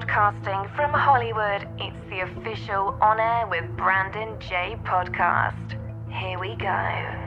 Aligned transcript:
Broadcasting 0.00 0.74
from 0.74 0.92
Hollywood, 0.94 1.68
it's 1.78 1.96
the 2.08 2.20
official 2.20 2.96
On 3.02 3.20
Air 3.20 3.46
with 3.48 3.76
Brandon 3.76 4.34
Jay 4.40 4.74
podcast. 4.82 5.76
Here 6.10 6.38
we 6.38 6.56
go, 6.56 6.64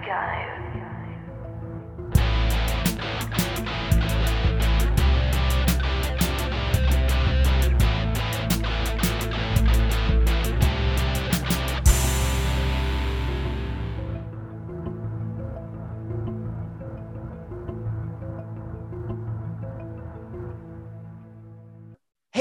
go. 0.04 0.73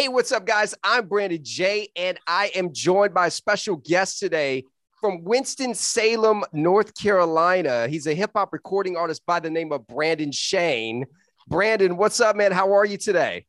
Hey, 0.02 0.08
what's 0.08 0.32
up, 0.32 0.44
guys? 0.44 0.74
I'm 0.82 1.06
Brandon 1.06 1.38
Jay, 1.44 1.86
and 1.94 2.18
I 2.26 2.50
am 2.56 2.72
joined 2.72 3.14
by 3.14 3.28
a 3.28 3.30
special 3.30 3.76
guest 3.76 4.18
today 4.18 4.64
from 5.00 5.22
Winston-Salem, 5.22 6.42
North 6.52 7.00
Carolina. 7.00 7.86
He's 7.86 8.08
a 8.08 8.12
hip 8.12 8.32
hop 8.34 8.52
recording 8.52 8.96
artist 8.96 9.24
by 9.26 9.38
the 9.38 9.48
name 9.48 9.70
of 9.70 9.86
Brandon 9.86 10.32
Shaine. 10.32 11.04
Brandon, 11.46 11.96
what's 11.96 12.18
up, 12.18 12.34
man? 12.34 12.50
How 12.50 12.72
are 12.74 12.84
you 12.84 12.96
today? 12.96 13.46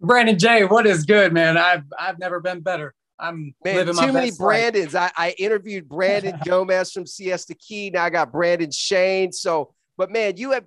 Brandon 0.00 0.36
Jay, 0.36 0.64
what 0.64 0.88
is 0.88 1.04
good, 1.04 1.32
man? 1.32 1.56
I've 1.56 1.84
I've 1.96 2.18
never 2.18 2.40
been 2.40 2.62
better. 2.62 2.96
I'm 3.20 3.54
man, 3.64 3.76
living 3.76 3.94
too 3.94 4.06
my 4.06 4.10
many. 4.10 4.32
Brandons. 4.32 4.96
I, 4.96 5.12
I 5.16 5.36
interviewed 5.38 5.88
Brandon 5.88 6.36
Gomez 6.44 6.90
from 6.90 7.06
Siesta 7.06 7.54
Key. 7.54 7.90
Now 7.90 8.02
I 8.02 8.10
got 8.10 8.32
Brandon 8.32 8.72
Shaine. 8.72 9.30
So, 9.30 9.72
but 9.96 10.10
man, 10.10 10.36
you 10.36 10.50
have 10.50 10.64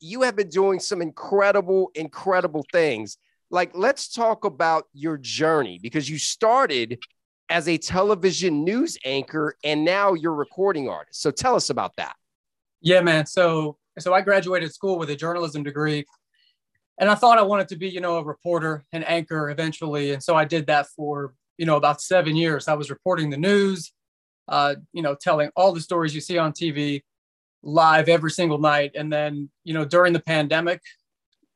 you 0.00 0.20
have 0.20 0.36
been 0.36 0.50
doing 0.50 0.78
some 0.78 1.00
incredible, 1.00 1.90
incredible 1.94 2.66
things. 2.70 3.16
Like, 3.54 3.70
let's 3.72 4.08
talk 4.12 4.44
about 4.44 4.88
your 4.92 5.16
journey 5.16 5.78
because 5.80 6.10
you 6.10 6.18
started 6.18 6.98
as 7.48 7.68
a 7.68 7.78
television 7.78 8.64
news 8.64 8.98
anchor 9.04 9.54
and 9.62 9.84
now 9.84 10.14
you're 10.14 10.34
recording 10.34 10.88
artist. 10.88 11.22
So 11.22 11.30
tell 11.30 11.54
us 11.54 11.70
about 11.70 11.94
that. 11.96 12.16
Yeah, 12.80 13.00
man. 13.00 13.26
So 13.26 13.78
so 14.00 14.12
I 14.12 14.22
graduated 14.22 14.74
school 14.74 14.98
with 14.98 15.08
a 15.10 15.14
journalism 15.14 15.62
degree, 15.62 16.04
and 16.98 17.08
I 17.08 17.14
thought 17.14 17.38
I 17.38 17.42
wanted 17.42 17.68
to 17.68 17.76
be, 17.76 17.88
you 17.88 18.00
know, 18.00 18.16
a 18.16 18.24
reporter, 18.24 18.84
an 18.90 19.04
anchor 19.04 19.48
eventually. 19.48 20.10
And 20.10 20.20
so 20.20 20.34
I 20.34 20.44
did 20.44 20.66
that 20.66 20.88
for 20.88 21.34
you 21.56 21.64
know 21.64 21.76
about 21.76 22.00
seven 22.00 22.34
years. 22.34 22.66
I 22.66 22.74
was 22.74 22.90
reporting 22.90 23.30
the 23.30 23.36
news, 23.36 23.92
uh, 24.48 24.74
you 24.92 25.02
know, 25.02 25.14
telling 25.14 25.50
all 25.54 25.72
the 25.72 25.80
stories 25.80 26.12
you 26.12 26.20
see 26.20 26.38
on 26.38 26.50
TV 26.50 27.02
live 27.62 28.08
every 28.08 28.32
single 28.32 28.58
night. 28.58 28.96
And 28.96 29.12
then 29.12 29.48
you 29.62 29.74
know 29.74 29.84
during 29.84 30.12
the 30.12 30.18
pandemic, 30.18 30.80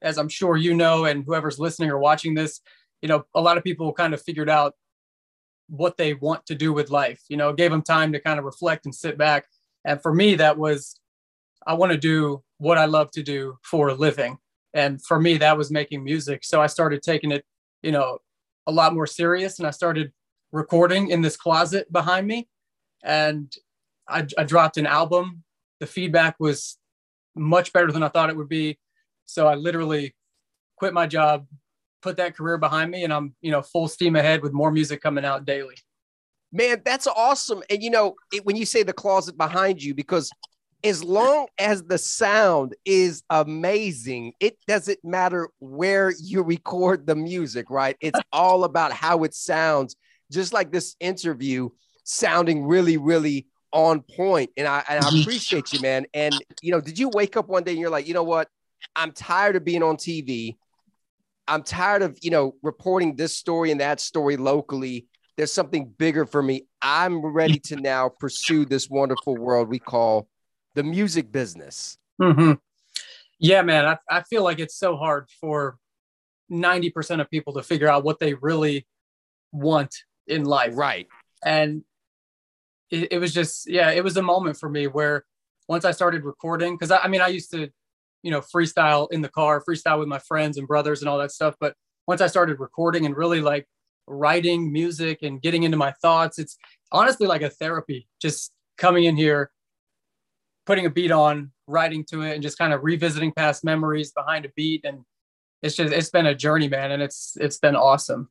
as 0.03 0.19
I'm 0.19 0.29
sure 0.29 0.57
you 0.57 0.75
know, 0.75 1.05
and 1.05 1.25
whoever's 1.25 1.59
listening 1.59 1.91
or 1.91 1.99
watching 1.99 2.35
this, 2.35 2.61
you 3.03 3.09
know, 3.09 3.25
a 3.35 3.41
lot 3.41 3.57
of 3.59 3.65
people 3.65 3.93
kind 3.93 4.15
of 4.15 4.23
figured 4.23 4.51
out 4.51 4.75
what 5.69 5.97
they 5.97 6.15
want 6.15 6.47
to 6.47 6.55
do 6.55 6.73
with 6.73 6.91
life. 6.91 7.23
You 7.29 7.37
know, 7.37 7.53
gave 7.53 7.71
them 7.71 7.83
time 7.83 8.13
to 8.13 8.21
kind 8.21 8.39
of 8.39 8.45
reflect 8.45 8.85
and 8.85 8.95
sit 8.95 9.19
back. 9.19 9.47
And 9.85 10.01
for 10.01 10.13
me, 10.13 10.35
that 10.37 10.59
was, 10.59 10.99
I 11.67 11.75
want 11.75 11.93
to 11.93 11.99
do 11.99 12.43
what 12.59 12.79
I 12.79 12.87
love 12.87 13.11
to 13.13 13.23
do 13.23 13.59
for 13.63 13.89
a 13.89 13.95
living. 13.95 14.39
And 14.75 15.03
for 15.05 15.21
me, 15.21 15.37
that 15.39 15.57
was 15.57 15.71
making 15.71 16.05
music. 16.05 16.45
So 16.45 16.61
I 16.61 16.67
started 16.67 17.03
taking 17.03 17.33
it, 17.33 17.45
you 17.83 17.93
know, 17.93 18.19
a 18.67 18.73
lot 18.73 18.95
more 18.95 19.07
serious 19.07 19.59
and 19.59 19.67
I 19.67 19.71
started 19.71 20.12
recording 20.53 21.09
in 21.09 21.23
this 21.23 21.37
closet 21.37 21.91
behind 21.93 22.27
me. 22.27 22.49
And 23.03 23.53
I, 24.09 24.27
I 24.37 24.45
dropped 24.45 24.77
an 24.77 24.87
album. 24.87 25.45
The 25.81 25.87
feedback 25.87 26.37
was 26.39 26.79
much 27.35 27.73
better 27.73 27.93
than 27.93 28.03
I 28.03 28.09
thought 28.09 28.31
it 28.31 28.37
would 28.37 28.49
be. 28.49 28.79
So 29.29 29.47
I 29.47 29.55
literally 29.55 30.15
quit 30.77 30.95
my 30.95 31.07
job, 31.07 31.47
put 32.01 32.17
that 32.17 32.34
career 32.34 32.57
behind 32.57 32.91
me, 32.91 33.05
and 33.05 33.12
I'm, 33.12 33.34
you 33.43 33.51
know, 33.51 33.61
full 33.61 33.87
steam 33.87 34.17
ahead 34.17 34.43
with 34.43 34.55
more 34.55 34.71
music 34.71 35.03
coming 35.03 35.25
out 35.25 35.45
daily. 35.45 35.77
Man, 36.51 36.81
that's 36.83 37.07
awesome. 37.07 37.62
And 37.69 37.83
you 37.83 37.91
know, 37.91 38.17
it, 38.33 38.47
when 38.47 38.56
you 38.56 38.65
say 38.65 38.83
the 38.83 38.95
closet 38.95 39.37
behind 39.37 39.83
you, 39.83 39.95
because 39.95 40.31
as 40.83 41.05
long 41.05 41.49
as 41.59 41.83
the 41.83 41.99
sound 41.99 42.75
is 42.87 43.22
amazing, 43.28 44.33
it 44.41 44.56
doesn't 44.66 44.99
matter 45.05 45.50
where 45.59 46.10
you 46.19 46.43
record 46.43 47.06
the 47.06 47.15
music, 47.15 47.69
right? 47.69 47.97
It's 48.00 48.19
all 48.33 48.65
about 48.65 48.93
how 48.93 49.25
it 49.25 49.34
sounds, 49.34 49.95
just 50.33 50.55
like 50.55 50.72
this 50.72 50.97
interview 51.00 51.69
sounding 52.05 52.65
really, 52.65 52.97
really 52.97 53.47
on 53.72 54.00
point. 54.00 54.50
And 54.56 54.66
I, 54.66 54.83
and 54.89 55.05
I 55.05 55.21
appreciate 55.21 55.75
you, 55.75 55.81
man. 55.81 56.06
And, 56.15 56.34
you 56.62 56.72
know, 56.72 56.81
did 56.81 56.99
you 56.99 57.10
wake 57.10 57.37
up 57.37 57.49
one 57.49 57.65
day 57.65 57.72
and 57.72 57.81
you're 57.81 57.91
like, 57.91 58.09
you 58.09 58.15
know 58.15 58.22
what? 58.22 58.49
I'm 58.94 59.12
tired 59.12 59.56
of 59.56 59.65
being 59.65 59.83
on 59.83 59.97
TV. 59.97 60.56
I'm 61.47 61.62
tired 61.62 62.03
of, 62.03 62.19
you 62.22 62.31
know, 62.31 62.55
reporting 62.62 63.16
this 63.16 63.37
story 63.37 63.71
and 63.71 63.81
that 63.81 64.00
story 64.00 64.37
locally. 64.37 65.06
There's 65.37 65.53
something 65.53 65.87
bigger 65.87 66.27
for 66.27 66.43
me. 66.43 66.66
I'm 66.83 67.25
ready 67.25 67.59
to 67.61 67.77
now 67.77 68.09
pursue 68.09 68.65
this 68.65 68.91
wonderful 68.91 69.37
world 69.37 69.69
we 69.69 69.78
call 69.78 70.28
the 70.75 70.83
music 70.83 71.33
business. 71.33 71.97
hmm 72.21 72.53
Yeah, 73.39 73.62
man. 73.62 73.87
I, 73.87 73.99
I 74.11 74.22
feel 74.22 74.43
like 74.43 74.59
it's 74.59 74.77
so 74.77 74.97
hard 74.97 75.28
for 75.41 75.78
90% 76.50 77.21
of 77.21 77.31
people 77.31 77.55
to 77.55 77.62
figure 77.62 77.89
out 77.89 78.05
what 78.05 78.19
they 78.19 78.34
really 78.34 78.87
want 79.53 79.95
in 80.27 80.45
life. 80.45 80.77
Right. 80.77 81.06
And 81.45 81.83
it, 82.91 83.12
it 83.12 83.19
was 83.19 83.33
just, 83.33 83.71
yeah, 83.71 83.91
it 83.91 84.03
was 84.03 84.16
a 84.16 84.22
moment 84.22 84.59
for 84.59 84.69
me 84.69 84.87
where 84.87 85.25
once 85.69 85.84
I 85.84 85.93
started 85.93 86.25
recording, 86.25 86.75
because 86.75 86.91
I, 86.91 86.99
I 86.99 87.09
mean, 87.09 87.21
I 87.21 87.28
used 87.28 87.50
to, 87.53 87.71
you 88.23 88.31
know, 88.31 88.41
freestyle 88.41 89.09
in 89.11 89.23
the 89.23 89.29
car, 89.29 89.62
freestyle 89.67 89.99
with 89.99 90.09
my 90.09 90.19
friends 90.19 90.59
and 90.59 90.67
brothers 90.67 91.01
and 91.01 91.09
all 91.09 91.19
that 91.19 91.33
stuff. 91.33 91.55
But 91.61 91.75
once 92.06 92.21
I 92.21 92.27
started 92.27 92.59
recording 92.59 93.06
and 93.06 93.17
really 93.17 93.41
like 93.41 93.67
writing 94.06 94.73
music 94.73 95.19
and 95.23 95.41
getting 95.41 95.62
into 95.62 95.77
my 95.77 95.93
thoughts, 96.03 96.39
it's 96.39 96.57
honestly 96.91 97.27
like 97.27 97.43
a 97.43 97.51
therapy, 97.51 98.09
just 98.21 98.53
coming 98.77 99.05
in 99.05 99.17
here, 99.17 99.51
putting 100.67 100.87
a 100.87 100.91
beat 100.91 101.11
on, 101.11 101.53
writing 101.67 102.05
to 102.11 102.23
it, 102.23 102.34
and 102.34 102.43
just 102.43 102.59
kind 102.59 102.73
of 102.73 102.83
revisiting 102.83 103.33
past 103.33 103.65
memories 103.65 104.12
behind 104.12 104.45
a 104.45 104.49
beat. 104.57 104.84
And 104.84 105.05
it's 105.62 105.77
just, 105.77 105.93
it's 105.93 106.11
been 106.11 106.27
a 106.27 106.34
journey, 106.34 106.69
man. 106.69 106.93
And 106.93 107.03
it's, 107.03 107.37
it's 107.41 107.59
been 107.59 107.77
awesome. 107.77 108.31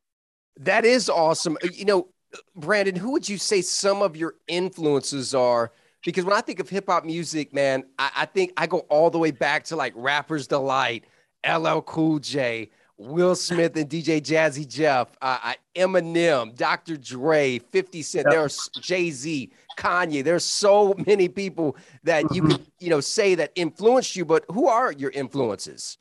That 0.57 0.85
is 0.85 1.09
awesome. 1.09 1.57
You 1.71 1.85
know, 1.85 2.07
Brandon, 2.55 2.95
who 2.95 3.11
would 3.11 3.29
you 3.29 3.37
say 3.37 3.61
some 3.61 4.01
of 4.01 4.17
your 4.17 4.35
influences 4.47 5.35
are? 5.35 5.71
Because 6.07 6.23
when 6.23 6.37
I 6.37 6.39
think 6.39 6.61
of 6.61 6.69
hip 6.69 6.85
hop 6.87 7.03
music, 7.03 7.53
man, 7.53 7.83
I, 7.99 8.09
I, 8.15 8.25
think 8.25 8.53
I 8.55 8.65
go 8.65 8.79
all 8.87 9.09
the 9.09 9.17
way 9.19 9.31
back 9.31 9.65
to 9.65 9.75
like 9.75 9.91
Rapper's 9.93 10.47
Delight, 10.47 11.03
LL 11.45 11.81
Cool 11.81 12.19
J, 12.19 12.69
Will 12.95 13.35
Smith, 13.35 13.75
and 13.75 13.89
DJ 13.89 14.21
Jazzy 14.21 14.65
Jeff, 14.65 15.09
uh, 15.21 15.37
uh, 15.43 15.53
Eminem, 15.75 16.55
Dr. 16.55 16.95
Dre, 16.95 17.59
50 17.59 18.01
Cent, 18.01 18.25
Yep. 18.25 18.31
there's 18.31 18.69
Jay 18.79 19.11
Z, 19.11 19.51
Kanye. 19.77 20.23
There's 20.23 20.45
so 20.45 20.95
many 21.05 21.27
people 21.27 21.75
that 22.05 22.33
you 22.33 22.41
Mhm. 22.41 22.47
could, 22.51 22.61
you 22.79 22.89
know, 22.89 23.01
say 23.01 23.35
that 23.35 23.51
influenced 23.55 24.15
you. 24.15 24.23
But 24.23 24.45
who 24.49 24.69
are 24.69 24.93
your 24.93 25.11
influences? 25.11 25.97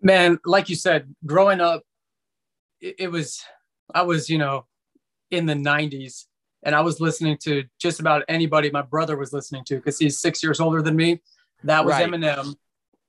man 0.00 0.36
like 0.44 0.68
you 0.68 0.74
said 0.76 1.14
growing 1.26 1.60
up 1.60 1.82
it, 2.80 2.96
it 2.98 3.08
was 3.08 3.40
i 3.94 4.02
was 4.02 4.28
you 4.28 4.38
know 4.38 4.64
in 5.30 5.46
the 5.46 5.54
90s 5.54 6.26
and 6.64 6.74
i 6.74 6.80
was 6.80 7.00
listening 7.00 7.36
to 7.42 7.64
just 7.78 8.00
about 8.00 8.24
anybody 8.28 8.70
my 8.70 8.82
brother 8.82 9.16
was 9.16 9.32
listening 9.32 9.64
to 9.64 9.76
because 9.76 9.98
he's 9.98 10.18
six 10.20 10.42
years 10.42 10.60
older 10.60 10.82
than 10.82 10.96
me. 10.96 11.20
That 11.64 11.84
was 11.84 11.92
Right. 11.92 12.08
eminem. 12.08 12.54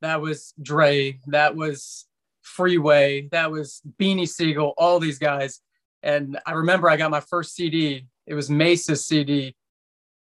That 0.02 0.22
was 0.22 0.54
dre. 0.62 1.20
That 1.28 1.56
was 1.56 2.06
freeway. 2.42 3.30
That 3.32 3.52
was 3.52 3.82
beanie 4.00 4.28
sigel 4.28 4.74
all 4.78 5.00
these 5.00 5.20
guys. 5.20 5.62
And 6.02 6.40
i 6.46 6.52
remember 6.52 6.90
i 6.90 6.98
got 6.98 7.12
my 7.12 7.22
first 7.22 7.56
cd 7.56 8.06
it 8.26 8.34
was 8.34 8.50
mase's 8.50 9.06
cd 9.06 9.56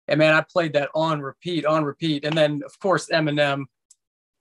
and 0.07 0.17
man 0.17 0.33
i 0.33 0.41
played 0.41 0.73
that 0.73 0.89
on 0.95 1.21
repeat 1.21 1.65
on 1.65 1.83
repeat. 1.83 2.25
And 2.25 2.37
then 2.37 2.61
of 2.65 2.79
course 2.79 3.07
eminem 3.09 3.65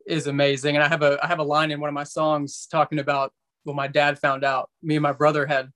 is 0.07 0.27
amazing. 0.27 0.75
And 0.77 0.85
I 0.85 0.89
have 0.89 1.03
a 1.03 1.19
I 1.23 1.27
have 1.29 1.39
a 1.39 1.45
line 1.45 1.71
in 1.71 1.81
one 1.81 1.89
of 1.89 1.95
my 1.95 2.05
songs 2.05 2.67
talking 2.71 2.99
about 2.99 3.33
when 3.65 3.77
my 3.77 3.87
dad 3.89 4.19
found 4.19 4.43
out. 4.45 4.69
Me 4.83 4.97
and 4.97 5.03
my 5.03 5.13
brother 5.13 5.47
had, 5.47 5.71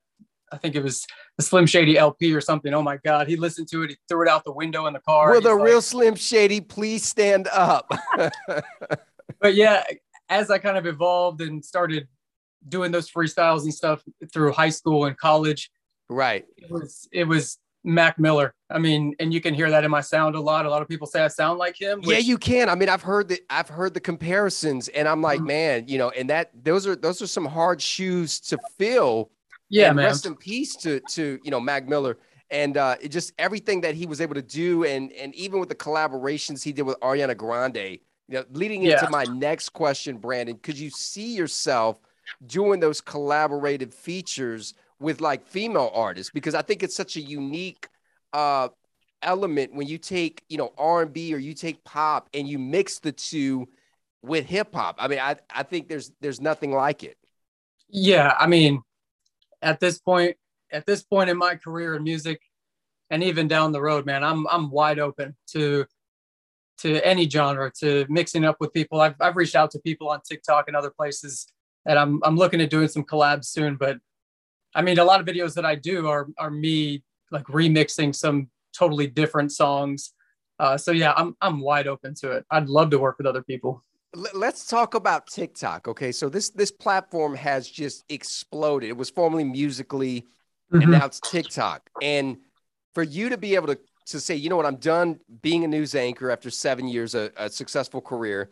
I 0.53 0.59
think 0.59 0.77
it 0.77 0.83
was 0.83 1.07
the 1.37 1.43
Slim 1.43 1.67
Shady 1.67 1.99
LP 1.99 2.33
or 2.35 2.41
something. 2.41 2.73
Oh 2.73 2.83
my 2.83 2.99
God, 3.05 3.27
he 3.29 3.37
listened 3.37 3.69
to 3.73 3.83
it. 3.83 3.91
He 3.91 3.97
threw 4.09 4.23
it 4.23 4.29
out 4.29 4.45
the 4.45 4.53
window 4.53 4.87
in 4.87 4.93
the 4.93 5.01
car. 5.01 5.33
Will 5.33 5.41
the 5.41 5.55
like- 5.55 5.65
real 5.65 5.83
Slim 5.83 6.15
Shady 6.15 6.61
please 6.61 7.05
stand 7.05 7.49
up? 7.49 7.91
but 9.41 9.55
yeah, 9.55 9.85
as 10.29 10.51
I 10.51 10.59
kind 10.59 10.77
of 10.77 10.87
evolved 10.87 11.41
and 11.41 11.65
started 11.65 12.09
doing 12.69 12.93
those 12.93 13.11
freestyles 13.11 13.63
and 13.63 13.75
stuff 13.75 14.03
through 14.33 14.53
high 14.53 14.71
school 14.71 15.05
and 15.07 15.17
college, 15.17 15.71
right. 16.09 16.45
it 16.57 16.71
was 16.71 17.09
it 17.13 17.25
was 17.25 17.59
Mac 17.85 18.19
Miller. 18.19 18.53
I 18.69 18.79
mean, 18.79 19.15
and 19.21 19.33
you 19.33 19.41
can 19.41 19.55
hear 19.55 19.71
that 19.71 19.85
in 19.85 19.91
my 19.91 20.01
sound 20.01 20.35
a 20.35 20.41
lot. 20.41 20.67
A 20.67 20.71
lot 20.71 20.83
of 20.83 20.89
people 20.89 21.07
say 21.07 21.23
I 21.23 21.29
sound 21.29 21.59
like 21.59 21.81
him. 21.81 22.01
Yeah, 22.03 22.19
you 22.19 22.37
can. 22.39 22.69
I 22.69 22.75
mean, 22.75 22.89
I've 22.89 23.03
heard 23.03 23.29
that. 23.29 23.41
I've 23.49 23.69
heard 23.69 23.95
the 23.95 24.01
comparisons, 24.01 24.89
and 24.89 25.07
I'm 25.07 25.23
like, 25.23 25.41
Mhm. 25.41 25.47
man, 25.47 25.89
you 25.89 25.99
know, 25.99 26.11
and 26.11 26.31
that 26.31 26.51
those 26.65 26.87
are 26.87 26.97
those 26.97 27.23
are 27.23 27.29
some 27.29 27.45
hard 27.45 27.81
shoes 27.81 28.41
to 28.41 28.59
fill. 28.79 29.31
Yeah, 29.69 29.89
and 29.89 29.97
man. 29.97 30.07
Rest 30.07 30.27
in 30.27 30.37
peace 30.37 30.77
to 30.77 31.01
to 31.01 31.39
you 31.43 31.51
know 31.51 31.61
Mac 31.61 31.89
Miller, 31.89 32.19
and 32.51 32.77
uh, 32.77 32.97
it 33.01 33.09
just 33.09 33.33
everything 33.39 33.81
that 33.83 33.95
he 33.95 34.07
was 34.07 34.21
able 34.21 34.35
to 34.35 34.43
do, 34.43 34.85
and 34.85 35.13
and 35.13 35.35
even 35.35 35.61
with 35.61 35.69
the 35.69 35.75
collaborations 35.75 36.63
he 36.63 36.73
did 36.73 36.83
with 36.83 36.99
Ariana 37.01 37.37
Grande. 37.37 37.99
You 38.29 38.39
know, 38.39 38.45
leading 38.51 38.83
into 38.83 39.09
my 39.09 39.23
next 39.25 39.69
question, 39.69 40.17
Brandon, 40.17 40.59
could 40.59 40.77
you 40.77 40.91
see 40.91 41.37
yourself 41.37 42.01
doing 42.45 42.81
those 42.81 43.01
collaborative 43.01 43.95
features 43.95 44.75
with 44.99 45.21
like 45.21 45.47
female 45.47 45.93
artists 45.95 46.33
because 46.33 46.55
I 46.55 46.63
think 46.63 46.83
it's 46.83 46.97
such 46.97 47.17
a 47.17 47.21
unique 47.21 47.89
uh 48.33 48.69
element 49.23 49.75
when 49.75 49.87
you 49.87 49.99
take 49.99 50.43
you 50.49 50.59
know 50.59 50.73
r&b 50.77 51.35
or 51.35 51.39
you 51.39 51.55
take 51.55 51.83
pop 51.85 52.29
and 52.35 52.47
you 52.47 52.59
mix 52.59 52.99
the 52.99 53.13
two 53.13 53.67
with 54.23 54.45
hip 54.45 54.75
hop 54.75 54.97
i 54.99 55.09
mean 55.09 55.19
i 55.19 55.35
i 55.55 55.63
think 55.63 55.89
there's 55.89 56.13
there's 56.21 56.41
nothing 56.41 56.71
like 56.71 57.03
it 57.03 57.17
yeah 57.89 58.35
i 58.39 58.47
mean 58.47 58.81
at 59.63 59.81
this 59.81 59.99
point 59.99 60.37
at 60.73 60.87
this 60.87 61.03
point 61.03 61.31
in 61.31 61.37
my 61.37 61.55
career 61.55 61.95
in 61.95 62.03
music 62.03 62.41
and 63.11 63.23
even 63.23 63.49
down 63.49 63.73
the 63.73 63.81
road 63.81 64.07
man 64.07 64.23
i'm 64.25 64.47
i'm 64.49 64.71
wide 64.71 64.99
open 64.99 65.35
to 65.47 65.85
to 66.79 67.01
any 67.07 67.29
genre 67.29 67.71
to 67.79 68.05
mixing 68.09 68.45
up 68.45 68.57
with 68.61 68.73
people 68.73 69.01
i've, 69.01 69.15
I've 69.21 69.37
reached 69.37 69.55
out 69.55 69.71
to 69.73 69.79
people 69.79 70.09
on 70.09 70.21
tiktok 70.29 70.65
and 70.69 70.77
other 70.77 70.91
places 70.91 71.47
and 71.87 71.99
i'm 71.99 72.21
i'm 72.25 72.37
looking 72.37 72.61
at 72.61 72.71
doing 72.71 72.89
some 72.89 73.05
collabs 73.05 73.47
soon 73.47 73.77
but 73.77 73.99
i 74.75 74.83
mean 74.83 74.99
a 74.99 75.05
lot 75.05 75.21
of 75.21 75.27
videos 75.27 75.55
that 75.55 75.65
i 75.65 75.75
do 75.75 76.07
are 76.07 76.29
are 76.39 76.51
me 76.51 77.03
like 77.31 77.45
remixing 77.45 78.15
some 78.15 78.49
totally 78.77 79.07
different 79.07 79.53
songs. 79.53 80.13
Uh, 80.59 80.77
so 80.77 80.93
yeah, 80.93 81.13
I'm 81.17 81.37
I'm 81.41 81.61
wide 81.61 81.87
open 81.87 82.15
to 82.17 82.33
it. 82.33 82.47
I'd 82.51 82.69
love 82.69 82.91
to 82.91 82.99
work 82.99 83.19
with 83.19 83.27
other 83.27 83.43
people. 83.43 83.83
Let's 84.17 84.67
talk 84.67 84.95
about 84.95 85.27
TikTok. 85.27 85.89
Okay, 85.89 86.11
so 86.11 86.31
this 86.31 86.49
this 86.49 86.71
platform 86.71 87.35
has 87.35 87.69
just 87.69 88.05
exploded. 88.09 88.89
It 88.89 88.97
was 88.97 89.11
formerly 89.11 89.45
Musical.ly, 89.45 90.07
mm-hmm. 90.07 90.81
and 90.81 90.91
now 90.91 91.05
it's 91.05 91.21
TikTok. 91.21 91.91
And 92.01 92.39
for 92.95 93.03
you 93.03 93.29
to 93.29 93.37
be 93.37 93.57
able 93.57 93.67
to 93.67 93.79
to 94.07 94.21
say, 94.21 94.35
you 94.35 94.49
know 94.49 94.57
what, 94.57 94.65
I'm 94.65 94.77
done 94.77 95.21
being 95.43 95.65
a 95.65 95.69
news 95.69 95.95
anchor 95.95 96.31
after 96.31 96.49
seven 96.49 96.89
years, 96.89 97.15
a, 97.15 97.31
a 97.37 97.51
successful 97.51 98.01
career, 98.01 98.51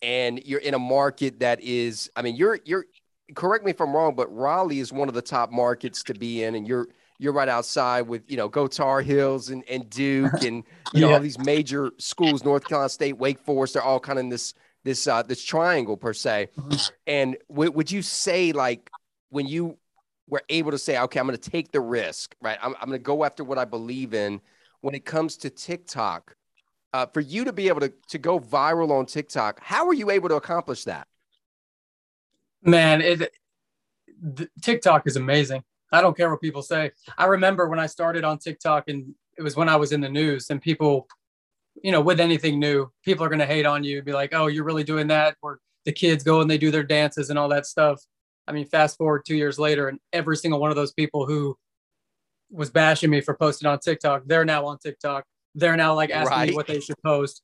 and 0.00 0.40
you're 0.42 0.60
in 0.60 0.72
a 0.72 0.78
market 0.78 1.40
that 1.40 1.60
is, 1.60 2.10
I 2.16 2.22
mean, 2.22 2.36
you're 2.36 2.60
you're 2.64 2.86
correct 3.34 3.62
me 3.62 3.72
if 3.72 3.80
I'm 3.82 3.94
wrong, 3.94 4.14
but 4.14 4.34
Raleigh 4.34 4.80
is 4.80 4.90
one 4.90 5.08
of 5.08 5.14
the 5.14 5.22
top 5.22 5.52
markets 5.52 6.02
to 6.04 6.14
be 6.14 6.44
in, 6.44 6.54
and 6.54 6.66
you're 6.66 6.88
you're 7.18 7.34
right 7.34 7.48
outside 7.48 8.02
with 8.02 8.22
you 8.30 8.38
know 8.38 8.48
go 8.48 8.66
Tar 8.66 9.02
Heels 9.02 9.50
and, 9.50 9.64
and 9.68 9.90
Duke 9.90 10.32
and 10.44 10.64
you 10.94 11.00
know 11.02 11.08
yeah. 11.08 11.14
all 11.16 11.20
these 11.20 11.38
major 11.38 11.90
schools, 11.98 12.42
North 12.42 12.66
Carolina 12.66 12.88
State, 12.88 13.18
Wake 13.18 13.38
Forest. 13.38 13.74
They're 13.74 13.82
all 13.82 14.00
kind 14.00 14.18
of 14.18 14.24
in 14.24 14.28
this 14.30 14.54
this 14.84 15.06
uh, 15.06 15.22
this 15.22 15.42
triangle 15.42 15.96
per 15.96 16.12
se. 16.12 16.48
Mm-hmm. 16.56 16.94
And 17.06 17.36
w- 17.48 17.72
would 17.72 17.90
you 17.90 18.02
say 18.02 18.52
like 18.52 18.90
when 19.30 19.46
you 19.46 19.78
were 20.28 20.42
able 20.48 20.70
to 20.70 20.78
say, 20.78 20.98
okay, 20.98 21.18
I'm 21.18 21.26
going 21.26 21.36
to 21.38 21.50
take 21.50 21.72
the 21.72 21.80
risk, 21.80 22.34
right? 22.40 22.58
I'm, 22.62 22.74
I'm 22.80 22.88
going 22.88 22.98
to 22.98 23.02
go 23.02 23.24
after 23.24 23.44
what 23.44 23.58
I 23.58 23.64
believe 23.64 24.14
in. 24.14 24.40
When 24.80 24.94
it 24.94 25.04
comes 25.04 25.38
to 25.38 25.50
TikTok, 25.50 26.36
uh, 26.92 27.06
for 27.06 27.20
you 27.20 27.44
to 27.44 27.52
be 27.52 27.68
able 27.68 27.80
to 27.80 27.92
to 28.08 28.18
go 28.18 28.38
viral 28.38 28.90
on 28.90 29.06
TikTok, 29.06 29.60
how 29.62 29.86
were 29.86 29.94
you 29.94 30.10
able 30.10 30.28
to 30.28 30.36
accomplish 30.36 30.84
that? 30.84 31.08
Man, 32.62 33.00
it 33.00 33.32
TikTok 34.62 35.06
is 35.06 35.16
amazing. 35.16 35.64
I 35.92 36.00
don't 36.00 36.16
care 36.16 36.30
what 36.30 36.40
people 36.40 36.62
say. 36.62 36.90
I 37.16 37.26
remember 37.26 37.68
when 37.68 37.78
I 37.78 37.86
started 37.86 38.24
on 38.24 38.38
TikTok 38.38 38.88
and 38.88 39.14
it 39.38 39.42
was 39.42 39.56
when 39.56 39.68
I 39.68 39.76
was 39.76 39.92
in 39.92 40.00
the 40.00 40.08
news 40.08 40.50
and 40.50 40.60
people, 40.60 41.08
you 41.82 41.92
know, 41.92 42.00
with 42.00 42.20
anything 42.20 42.58
new, 42.58 42.90
people 43.04 43.24
are 43.24 43.28
going 43.28 43.40
to 43.40 43.46
hate 43.46 43.66
on 43.66 43.84
you, 43.84 44.02
be 44.02 44.12
like, 44.12 44.34
oh, 44.34 44.46
you're 44.46 44.64
really 44.64 44.84
doing 44.84 45.08
that. 45.08 45.36
Or 45.42 45.58
the 45.84 45.92
kids 45.92 46.24
go 46.24 46.40
and 46.40 46.50
they 46.50 46.58
do 46.58 46.70
their 46.70 46.82
dances 46.82 47.30
and 47.30 47.38
all 47.38 47.48
that 47.48 47.66
stuff. 47.66 48.00
I 48.46 48.52
mean, 48.52 48.66
fast 48.66 48.96
forward 48.96 49.24
two 49.26 49.36
years 49.36 49.58
later, 49.58 49.88
and 49.88 49.98
every 50.12 50.36
single 50.36 50.60
one 50.60 50.70
of 50.70 50.76
those 50.76 50.92
people 50.92 51.26
who 51.26 51.56
was 52.50 52.70
bashing 52.70 53.10
me 53.10 53.20
for 53.20 53.34
posting 53.34 53.68
on 53.68 53.78
TikTok, 53.78 54.22
they're 54.26 54.44
now 54.44 54.66
on 54.66 54.78
TikTok. 54.78 55.24
They're 55.54 55.76
now 55.76 55.94
like 55.94 56.10
asking 56.10 56.36
right. 56.36 56.48
me 56.50 56.54
what 56.54 56.66
they 56.66 56.80
should 56.80 57.00
post. 57.04 57.42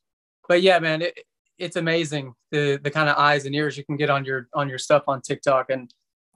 But 0.49 0.63
yeah, 0.63 0.79
man, 0.79 1.03
it, 1.03 1.19
it's 1.59 1.77
amazing 1.77 2.35
the 2.51 2.81
the 2.83 2.91
kind 2.91 3.09
of 3.09 3.17
eyes 3.17 3.47
and 3.47 3.55
ears 3.55 3.77
you 3.77 3.85
can 3.85 3.97
get 3.97 4.11
on 4.11 4.25
your 4.25 4.49
on 4.55 4.69
your 4.69 4.79
stuff 4.79 5.05
on 5.07 5.21
TikTok. 5.21 5.71
And 5.71 5.93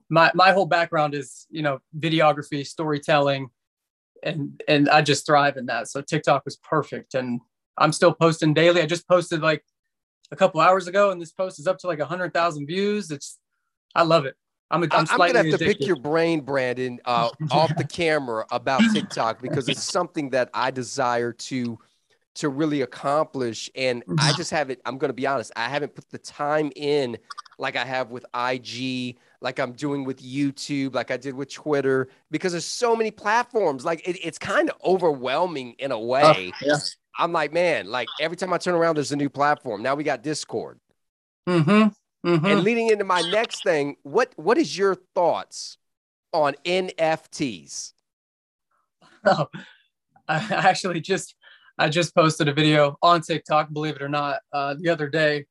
my 0.09 0.31
my 0.35 0.53
whole 0.53 0.67
background 0.67 1.15
is 1.15 1.47
you 1.51 1.63
know 1.63 1.81
videography, 1.99 2.67
storytelling, 2.67 3.49
and 4.23 4.63
and 4.69 4.89
I 4.89 5.03
just 5.03 5.27
thrive 5.27 5.57
in 5.57 5.67
that. 5.67 5.89
So 5.89 6.01
TikTok 6.01 6.45
was 6.45 6.57
perfect, 6.57 7.15
and 7.15 7.41
I'm 7.77 7.93
still 7.93 8.13
posting 8.13 8.55
daily. 8.55 8.83
I 8.83 8.87
just 8.87 9.09
posted 9.09 9.41
like 9.41 9.65
a 10.31 10.37
couple 10.37 10.61
hours 10.61 10.87
ago, 10.87 11.11
and 11.11 11.21
this 11.21 11.33
post 11.33 11.59
is 11.59 11.67
up 11.67 11.79
to 11.79 11.87
like 11.87 12.01
a 12.01 12.07
hundred 12.07 12.33
thousand 12.33 12.67
views. 12.67 13.11
It's 13.11 13.39
I 13.95 14.03
love 14.03 14.27
it. 14.27 14.37
I'm, 14.71 14.83
a, 14.83 14.89
I'm, 14.91 15.07
I'm 15.11 15.19
gonna 15.19 15.39
have 15.51 15.59
to 15.59 15.59
pick 15.59 15.87
your 15.87 15.97
brain, 15.97 16.41
Brandon, 16.41 16.99
uh, 17.05 17.31
off 17.51 17.77
the 17.77 17.85
camera 17.85 18.45
about 18.51 18.81
TikTok 18.93 19.41
because 19.41 19.69
it's 19.69 19.83
something 19.93 20.31
that 20.31 20.51
I 20.55 20.71
desire 20.71 21.33
to 21.33 21.79
to 22.37 22.49
really 22.49 22.81
accomplish, 22.81 23.71
and 23.77 24.03
I 24.19 24.33
just 24.33 24.51
haven't. 24.51 24.81
I'm 24.85 24.99
gonna 24.99 25.13
be 25.13 25.27
honest, 25.27 25.53
I 25.55 25.69
haven't 25.69 25.95
put 25.95 26.11
the 26.11 26.19
time 26.19 26.73
in 26.75 27.19
like 27.59 27.77
I 27.77 27.85
have 27.85 28.11
with 28.11 28.25
IG, 28.35 29.17
like 29.41 29.61
I'm 29.61 29.73
doing 29.73 30.05
with 30.05 30.21
YouTube, 30.23 30.95
like 30.95 31.11
I 31.11 31.17
did 31.17 31.35
with 31.35 31.53
Twitter, 31.53 32.09
because 32.31 32.53
there's 32.53 32.65
so 32.65 32.97
many 32.97 33.11
platforms. 33.11 33.85
Like 33.85 34.07
it, 34.09 34.19
it's 34.23 34.39
kind 34.39 34.71
of 34.71 34.77
overwhelming 34.85 35.75
in 35.79 35.93
a 35.93 35.99
way. 35.99 36.23
Uh, 36.61 36.67
yeah. 36.67 36.77
I'm 37.19 37.33
like, 37.33 37.53
man, 37.53 37.91
like 37.91 38.09
every 38.21 38.37
time 38.37 38.53
I 38.53 38.59
turn 38.59 38.75
around, 38.75 38.97
there's 38.97 39.13
a 39.13 39.17
new 39.17 39.31
platform. 39.31 39.83
Now 39.83 39.95
we 39.95 40.05
got 40.05 40.23
Discord. 40.23 40.81
Mm-hmm. 41.49 42.29
Mm-hmm. 42.29 42.47
And 42.47 42.63
leading 42.63 42.91
into 42.91 43.05
my 43.05 43.21
next 43.21 43.63
thing, 43.63 43.97
what 44.03 44.33
what 44.37 44.59
is 44.59 44.77
your 44.77 44.97
thoughts 45.15 45.79
on 46.33 46.55
NFTs? 46.65 47.93
Oh, 49.27 49.47
I 50.29 50.37
actually 50.51 51.01
just 51.01 51.35
I 51.79 51.89
just 51.89 52.15
posted 52.15 52.47
a 52.47 52.53
video 52.53 52.99
on 53.01 53.23
TikTok, 53.23 53.73
believe 53.73 53.97
it 53.97 54.03
or 54.03 54.09
not, 54.11 54.41
uh, 54.53 54.75
the 54.79 54.91
other 54.91 55.09
day 55.09 55.47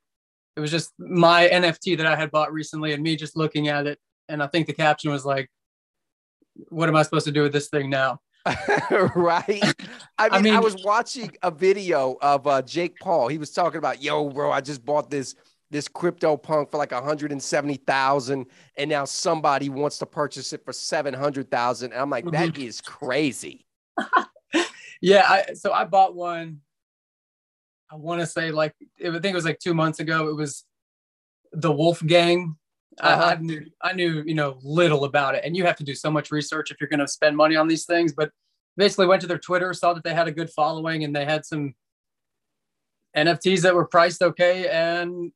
it 0.56 0.60
was 0.60 0.71
just 0.71 0.94
my 1.00 1.50
NFT 1.51 1.98
that 1.98 2.06
I 2.06 2.15
had 2.15 2.31
bought 2.31 2.54
recently 2.54 2.94
and 2.94 3.01
me 3.01 3.15
just 3.15 3.36
looking 3.36 3.68
at 3.68 3.88
it. 3.88 4.00
And 4.30 4.42
I 4.42 4.48
think 4.48 4.68
the 4.68 4.74
caption 4.74 5.12
was 5.12 5.25
like, 5.25 5.50
what 6.69 6.88
am 6.89 6.95
I 6.95 7.04
supposed 7.04 7.25
to 7.25 7.31
do 7.31 7.42
with 7.42 7.54
this 7.54 7.69
thing 7.69 7.89
now? 7.89 8.19
right. 9.16 9.63
I 10.18 10.30
mean, 10.30 10.34
I 10.34 10.42
mean, 10.42 10.54
I 10.54 10.60
was 10.60 10.75
watching 10.84 11.31
a 11.42 11.51
video 11.51 12.18
of 12.22 12.45
uh, 12.45 12.62
Jake 12.62 13.00
Paul. 13.00 13.28
He 13.28 13.38
was 13.38 13.51
talking 13.51 13.78
about, 13.78 14.01
yo, 14.01 14.30
bro, 14.30 14.51
I 14.51 14.62
just 14.62 14.84
bought 14.86 15.10
this 15.10 15.36
this 15.72 15.88
crypto 15.88 16.38
punk 16.38 16.69
for 16.69 16.78
like 16.78 16.92
170,000 16.92 18.45
and 18.78 18.90
now 18.90 19.06
somebody 19.06 19.69
wants 19.69 19.98
to 19.98 20.06
purchase 20.06 20.54
it 20.54 20.63
for 20.63 20.72
700,000 20.72 21.92
and 21.92 22.00
I'm 22.00 22.12
like 22.12 22.25
that 22.25 22.50
mm-hmm. 22.50 22.62
is 22.62 22.80
crazy. 22.80 23.66
yeah, 25.01 25.25
I, 25.28 25.54
so 25.54 25.74
I 25.74 25.86
bought 25.86 26.13
one 26.13 26.62
I 27.94 27.96
want 27.96 28.22
to 28.22 28.28
say 28.28 28.51
like 28.51 28.74
I 29.00 29.12
think 29.12 29.25
it 29.25 29.36
was 29.36 29.46
like 29.46 29.60
two 29.60 29.75
months 29.75 30.00
ago. 30.00 30.30
It 30.30 30.36
was 30.36 30.63
the 31.51 31.72
Wolfgang. 31.72 32.56
Uh-huh. 33.00 33.24
I, 33.24 33.31
I, 33.31 33.36
knew 33.38 33.66
I 33.81 33.94
knew 33.94 34.24
you 34.25 34.36
know 34.36 34.57
little 34.63 35.06
about 35.06 35.36
it, 35.36 35.44
and 35.44 35.56
you 35.56 35.66
have 35.66 35.75
to 35.78 35.84
do 35.84 35.95
so 35.95 36.12
much 36.12 36.31
research 36.31 36.72
if 36.72 36.78
you're 36.80 36.90
going 36.90 37.00
to 37.00 37.07
spend 37.07 37.36
money 37.36 37.56
on 37.56 37.68
these 37.68 37.86
things. 37.86 38.13
But 38.13 38.32
basically, 38.77 39.08
went 39.08 39.22
to 39.22 39.27
their 39.27 39.39
Twitter, 39.39 39.74
saw 39.74 39.94
that 39.94 40.03
they 40.03 40.13
had 40.13 40.27
a 40.27 40.32
good 40.32 40.50
following, 40.50 41.03
and 41.03 41.15
they 41.15 41.25
had 41.25 41.46
some 41.46 41.74
NFTs 43.15 43.62
that 43.62 43.75
were 43.75 43.86
priced 43.86 44.22
okay, 44.22 44.68
and 44.70 45.32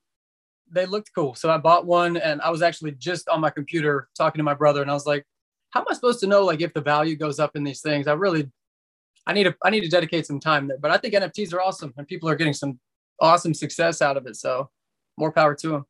they 0.71 0.85
looked 0.85 1.11
cool. 1.15 1.35
So 1.35 1.49
I 1.49 1.57
bought 1.57 1.85
one, 1.85 2.17
and 2.17 2.41
I 2.41 2.49
was 2.49 2.61
actually 2.61 2.91
just 2.91 3.29
on 3.29 3.41
my 3.41 3.49
computer 3.49 4.09
talking 4.17 4.39
to 4.39 4.43
my 4.43 4.53
brother, 4.53 4.81
and 4.81 4.91
I 4.91 4.93
was 4.93 5.05
like, 5.05 5.25
"How 5.71 5.81
am 5.81 5.87
I 5.89 5.93
supposed 5.93 6.19
to 6.21 6.27
know 6.27 6.45
like 6.45 6.61
if 6.61 6.73
the 6.73 6.81
value 6.81 7.15
goes 7.15 7.39
up 7.39 7.55
in 7.55 7.63
these 7.63 7.81
things?" 7.81 8.07
I 8.07 8.13
really 8.13 8.49
I 9.25 9.33
need 9.33 9.43
to 9.43 9.55
I 9.63 9.69
need 9.69 9.81
to 9.81 9.89
dedicate 9.89 10.25
some 10.25 10.39
time 10.39 10.67
there. 10.67 10.77
But 10.77 10.91
I 10.91 10.97
think 10.97 11.13
NFTs 11.13 11.53
are 11.53 11.61
awesome, 11.61 11.93
and 11.97 12.07
people 12.07 12.29
are 12.29 12.35
getting 12.35 12.53
some 12.53 12.79
awesome 13.19 13.53
success 13.53 14.01
out 14.01 14.17
of 14.17 14.25
it. 14.25 14.35
So 14.35 14.69
more 15.17 15.31
power 15.31 15.53
to 15.55 15.69
them. 15.69 15.85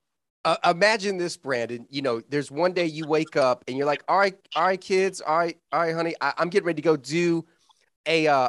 Uh, 0.48 0.56
imagine 0.70 1.18
this, 1.18 1.36
Brandon. 1.36 1.86
You 1.89 2.01
know, 2.01 2.22
there's 2.30 2.50
one 2.50 2.72
day 2.72 2.86
you 2.86 3.06
wake 3.06 3.36
up 3.36 3.66
and 3.68 3.75
you're 3.75 3.86
like, 3.86 4.01
"All 4.08 4.18
right, 4.18 4.34
all 4.56 4.63
right, 4.63 4.80
kids, 4.80 5.20
all 5.20 5.38
right, 5.38 5.58
all 5.74 5.82
right, 5.82 5.94
honey, 5.94 6.16
I, 6.22 6.34
am 6.38 6.48
getting 6.48 6.66
ready 6.66 6.82
to 6.82 6.86
go 6.86 6.96
do 6.96 7.46
a 8.06 8.27
uh, 8.27 8.48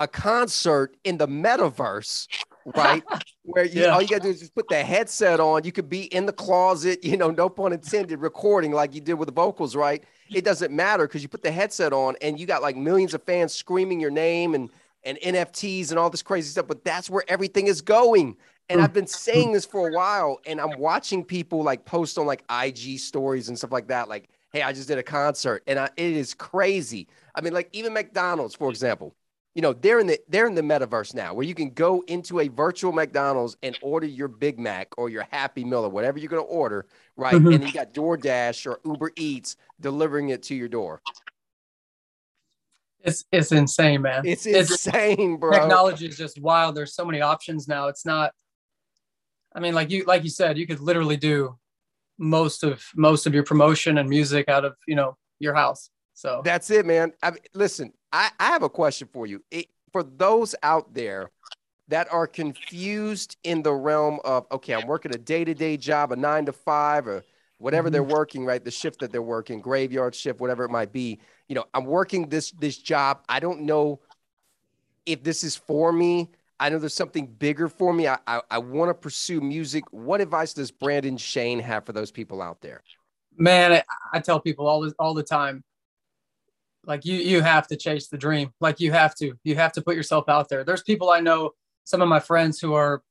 a 0.00 0.08
concert 0.08 0.96
in 1.04 1.18
the 1.18 1.28
metaverse, 1.28 2.26
right? 2.74 3.04
Where 3.44 3.64
you 3.64 3.82
yeah. 3.82 3.90
all 3.90 4.02
you 4.02 4.08
gotta 4.08 4.24
do 4.24 4.30
is 4.30 4.40
just 4.40 4.56
put 4.56 4.68
the 4.68 4.82
headset 4.82 5.38
on. 5.38 5.62
You 5.62 5.70
could 5.70 5.88
be 5.88 6.12
in 6.12 6.26
the 6.26 6.32
closet, 6.32 7.04
you 7.04 7.16
know, 7.16 7.30
no 7.30 7.48
pun 7.48 7.72
intended, 7.72 8.18
recording 8.18 8.72
like 8.72 8.92
you 8.92 9.00
did 9.00 9.14
with 9.14 9.26
the 9.26 9.32
vocals, 9.32 9.76
right? 9.76 10.02
it 10.28 10.44
doesn't 10.44 10.72
matter 10.72 11.06
because 11.06 11.22
you 11.22 11.28
put 11.28 11.44
the 11.44 11.52
headset 11.52 11.92
on 11.92 12.16
and 12.20 12.40
you 12.40 12.46
got 12.46 12.60
like 12.60 12.76
millions 12.76 13.14
of 13.14 13.22
fans 13.22 13.54
screaming 13.54 14.00
your 14.00 14.10
name 14.10 14.56
and 14.56 14.68
and 15.04 15.16
NFTs 15.18 15.90
and 15.90 15.98
all 16.00 16.10
this 16.10 16.22
crazy 16.22 16.48
stuff. 16.48 16.66
But 16.66 16.82
that's 16.82 17.08
where 17.08 17.22
everything 17.28 17.68
is 17.68 17.80
going. 17.80 18.36
And 18.68 18.80
I've 18.80 18.92
been 18.92 19.06
saying 19.06 19.52
this 19.52 19.64
for 19.64 19.88
a 19.88 19.92
while, 19.92 20.40
and 20.44 20.60
I'm 20.60 20.78
watching 20.78 21.24
people 21.24 21.62
like 21.62 21.84
post 21.84 22.18
on 22.18 22.26
like 22.26 22.44
IG 22.50 22.98
stories 22.98 23.48
and 23.48 23.56
stuff 23.56 23.70
like 23.70 23.86
that. 23.88 24.08
Like, 24.08 24.28
hey, 24.52 24.62
I 24.62 24.72
just 24.72 24.88
did 24.88 24.98
a 24.98 25.02
concert, 25.02 25.62
and 25.66 25.78
I, 25.78 25.88
it 25.96 26.12
is 26.12 26.34
crazy. 26.34 27.06
I 27.34 27.42
mean, 27.42 27.52
like 27.52 27.68
even 27.72 27.92
McDonald's, 27.92 28.56
for 28.56 28.68
example, 28.68 29.14
you 29.54 29.62
know 29.62 29.72
they're 29.72 30.00
in 30.00 30.06
the 30.06 30.20
they're 30.28 30.46
in 30.46 30.54
the 30.54 30.62
metaverse 30.62 31.14
now 31.14 31.32
where 31.32 31.46
you 31.46 31.54
can 31.54 31.70
go 31.70 32.04
into 32.08 32.40
a 32.40 32.48
virtual 32.48 32.92
McDonald's 32.92 33.56
and 33.62 33.78
order 33.80 34.06
your 34.06 34.28
Big 34.28 34.58
Mac 34.58 34.88
or 34.98 35.08
your 35.08 35.26
Happy 35.30 35.64
Meal 35.64 35.84
or 35.84 35.88
whatever 35.88 36.18
you're 36.18 36.28
going 36.28 36.42
to 36.42 36.48
order, 36.48 36.86
right? 37.16 37.34
Mm-hmm. 37.34 37.52
And 37.52 37.64
you 37.64 37.72
got 37.72 37.94
DoorDash 37.94 38.66
or 38.66 38.80
Uber 38.84 39.12
Eats 39.16 39.56
delivering 39.80 40.28
it 40.28 40.42
to 40.44 40.54
your 40.54 40.68
door. 40.68 41.00
It's 43.00 43.24
it's 43.32 43.52
insane, 43.52 44.02
man. 44.02 44.26
It's 44.26 44.44
insane, 44.44 45.32
it's, 45.32 45.40
bro. 45.40 45.52
Technology 45.52 46.06
is 46.06 46.18
just 46.18 46.40
wild. 46.40 46.74
There's 46.74 46.94
so 46.94 47.04
many 47.04 47.20
options 47.20 47.66
now. 47.68 47.86
It's 47.88 48.04
not. 48.04 48.32
I 49.56 49.60
mean, 49.60 49.74
like 49.74 49.90
you 49.90 50.04
like 50.04 50.22
you 50.22 50.30
said, 50.30 50.58
you 50.58 50.66
could 50.66 50.80
literally 50.80 51.16
do 51.16 51.58
most 52.18 52.62
of 52.62 52.84
most 52.94 53.26
of 53.26 53.34
your 53.34 53.42
promotion 53.42 53.98
and 53.98 54.08
music 54.08 54.48
out 54.48 54.66
of 54.66 54.76
you 54.86 54.94
know 54.94 55.16
your 55.38 55.54
house. 55.54 55.88
So 56.12 56.42
that's 56.44 56.70
it, 56.70 56.84
man. 56.84 57.12
I 57.22 57.30
mean, 57.30 57.40
listen, 57.54 57.92
I, 58.12 58.30
I 58.38 58.48
have 58.48 58.62
a 58.62 58.68
question 58.68 59.08
for 59.12 59.26
you. 59.26 59.42
It, 59.50 59.66
for 59.92 60.02
those 60.02 60.54
out 60.62 60.92
there 60.94 61.30
that 61.88 62.12
are 62.12 62.26
confused 62.26 63.36
in 63.44 63.62
the 63.62 63.72
realm 63.72 64.20
of 64.24 64.46
okay, 64.52 64.74
I'm 64.74 64.86
working 64.86 65.14
a 65.14 65.18
day 65.18 65.44
to 65.44 65.54
day 65.54 65.78
job, 65.78 66.12
a 66.12 66.16
nine 66.16 66.44
to 66.46 66.52
five, 66.52 67.06
or 67.06 67.24
whatever 67.56 67.88
mm-hmm. 67.88 67.94
they're 67.94 68.02
working, 68.02 68.44
right? 68.44 68.62
The 68.62 68.70
shift 68.70 69.00
that 69.00 69.10
they're 69.10 69.22
working, 69.22 69.60
graveyard 69.60 70.14
shift, 70.14 70.38
whatever 70.38 70.64
it 70.64 70.70
might 70.70 70.92
be. 70.92 71.18
You 71.48 71.54
know, 71.54 71.64
I'm 71.72 71.86
working 71.86 72.28
this 72.28 72.50
this 72.52 72.76
job. 72.76 73.22
I 73.26 73.40
don't 73.40 73.62
know 73.62 74.00
if 75.06 75.22
this 75.22 75.44
is 75.44 75.56
for 75.56 75.92
me. 75.92 76.30
I 76.58 76.68
know 76.68 76.78
there's 76.78 76.94
something 76.94 77.26
bigger 77.26 77.68
for 77.68 77.92
me. 77.92 78.08
I 78.08 78.18
I, 78.26 78.40
I 78.50 78.58
want 78.58 78.88
to 78.90 78.94
pursue 78.94 79.40
music. 79.40 79.84
What 79.90 80.20
advice 80.20 80.54
does 80.54 80.70
Brandon 80.70 81.16
Shaine 81.16 81.60
have 81.60 81.84
for 81.84 81.92
those 81.92 82.10
people 82.10 82.40
out 82.40 82.60
there? 82.60 82.82
Man, 83.36 83.72
I, 83.72 83.82
I 84.14 84.20
tell 84.20 84.40
people 84.40 84.66
all 84.66 84.90
all 84.98 85.14
the 85.14 85.22
time, 85.22 85.62
like 86.84 87.04
you 87.04 87.16
you 87.16 87.42
have 87.42 87.66
to 87.68 87.76
chase 87.76 88.08
the 88.08 88.18
dream. 88.18 88.52
Like 88.60 88.80
you 88.80 88.92
have 88.92 89.14
to. 89.16 89.34
You 89.44 89.56
have 89.56 89.72
to 89.72 89.82
put 89.82 89.96
yourself 89.96 90.28
out 90.28 90.48
there. 90.48 90.64
There's 90.64 90.82
people 90.82 91.10
I 91.10 91.20
know, 91.20 91.50
some 91.84 92.00
of 92.00 92.08
my 92.08 92.20
friends 92.20 92.58
who 92.58 92.74
are 92.74 93.02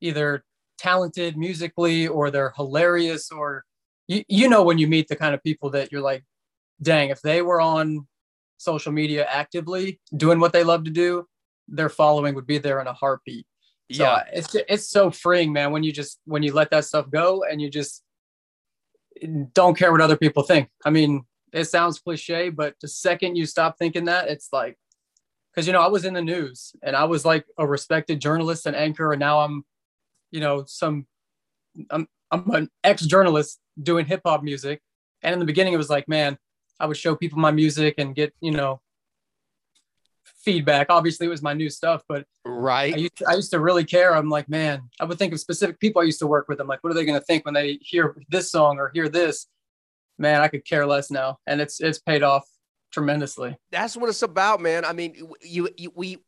either 0.00 0.44
talented 0.78 1.36
musically 1.36 2.08
or 2.08 2.30
they're 2.30 2.54
hilarious 2.56 3.30
or 3.30 3.64
you, 4.08 4.24
you 4.28 4.48
know 4.48 4.62
when 4.62 4.78
you 4.78 4.88
meet 4.88 5.08
the 5.08 5.16
kind 5.16 5.34
of 5.34 5.42
people 5.42 5.68
that 5.70 5.92
you're 5.92 6.00
like, 6.00 6.24
dang, 6.80 7.10
if 7.10 7.20
they 7.20 7.42
were 7.42 7.60
on 7.60 8.06
social 8.56 8.90
media 8.90 9.26
actively 9.26 10.00
doing 10.16 10.40
what 10.40 10.52
they 10.52 10.64
love 10.64 10.84
to 10.84 10.90
do, 10.90 11.26
their 11.70 11.88
following 11.88 12.34
would 12.34 12.46
be 12.46 12.58
there 12.58 12.80
in 12.80 12.86
a 12.86 12.92
heartbeat. 12.92 13.46
So 13.92 14.04
yeah, 14.04 14.22
it's 14.32 14.54
it's 14.54 14.88
so 14.88 15.10
freeing, 15.10 15.52
man. 15.52 15.72
When 15.72 15.82
you 15.82 15.92
just 15.92 16.20
when 16.24 16.42
you 16.42 16.52
let 16.52 16.70
that 16.70 16.84
stuff 16.84 17.10
go 17.10 17.44
and 17.44 17.60
you 17.60 17.70
just 17.70 18.04
don't 19.52 19.76
care 19.76 19.92
what 19.92 20.00
other 20.00 20.16
people 20.16 20.42
think. 20.42 20.68
I 20.84 20.90
mean, 20.90 21.24
it 21.52 21.64
sounds 21.64 21.98
cliche, 21.98 22.50
but 22.50 22.74
the 22.80 22.88
second 22.88 23.36
you 23.36 23.46
stop 23.46 23.78
thinking 23.78 24.04
that, 24.04 24.28
it's 24.28 24.48
like, 24.52 24.78
because 25.52 25.66
you 25.66 25.72
know 25.72 25.82
I 25.82 25.88
was 25.88 26.04
in 26.04 26.14
the 26.14 26.22
news 26.22 26.72
and 26.82 26.94
I 26.94 27.04
was 27.04 27.24
like 27.24 27.44
a 27.58 27.66
respected 27.66 28.20
journalist 28.20 28.66
and 28.66 28.76
anchor, 28.76 29.12
and 29.12 29.20
now 29.20 29.40
I'm, 29.40 29.64
you 30.30 30.40
know, 30.40 30.64
some, 30.66 31.06
I'm 31.90 32.06
I'm 32.30 32.48
an 32.50 32.68
ex 32.84 33.04
journalist 33.04 33.58
doing 33.82 34.06
hip 34.06 34.20
hop 34.24 34.42
music, 34.42 34.80
and 35.22 35.32
in 35.32 35.40
the 35.40 35.46
beginning 35.46 35.72
it 35.72 35.78
was 35.78 35.90
like, 35.90 36.06
man, 36.08 36.38
I 36.78 36.86
would 36.86 36.96
show 36.96 37.16
people 37.16 37.40
my 37.40 37.50
music 37.50 37.96
and 37.98 38.14
get 38.14 38.32
you 38.40 38.52
know 38.52 38.80
feedback. 40.44 40.86
Obviously, 40.90 41.26
it 41.26 41.30
was 41.30 41.42
my 41.42 41.52
new 41.52 41.70
stuff, 41.70 42.02
but 42.08 42.24
right. 42.44 42.94
I 42.94 42.96
used, 42.96 43.16
to, 43.16 43.26
I 43.28 43.34
used 43.34 43.50
to 43.52 43.60
really 43.60 43.84
care. 43.84 44.14
I'm 44.16 44.28
like, 44.28 44.48
man, 44.48 44.82
I 45.00 45.04
would 45.04 45.18
think 45.18 45.32
of 45.32 45.40
specific 45.40 45.78
people 45.80 46.02
I 46.02 46.06
used 46.06 46.20
to 46.20 46.26
work 46.26 46.48
with. 46.48 46.60
I'm 46.60 46.66
like, 46.66 46.82
what 46.82 46.90
are 46.90 46.94
they 46.94 47.04
going 47.04 47.18
to 47.18 47.24
think 47.24 47.44
when 47.44 47.54
they 47.54 47.78
hear 47.82 48.16
this 48.28 48.50
song 48.50 48.78
or 48.78 48.90
hear 48.94 49.08
this? 49.08 49.46
Man, 50.18 50.40
I 50.40 50.48
could 50.48 50.64
care 50.64 50.86
less 50.86 51.10
now, 51.10 51.38
and 51.46 51.60
it's 51.60 51.80
it's 51.80 51.98
paid 51.98 52.22
off 52.22 52.46
tremendously. 52.92 53.56
That's 53.70 53.96
what 53.96 54.08
it's 54.08 54.22
about, 54.22 54.60
man. 54.60 54.84
I 54.84 54.92
mean, 54.92 55.30
you, 55.40 55.68
you 55.76 55.92
we, 55.94 56.18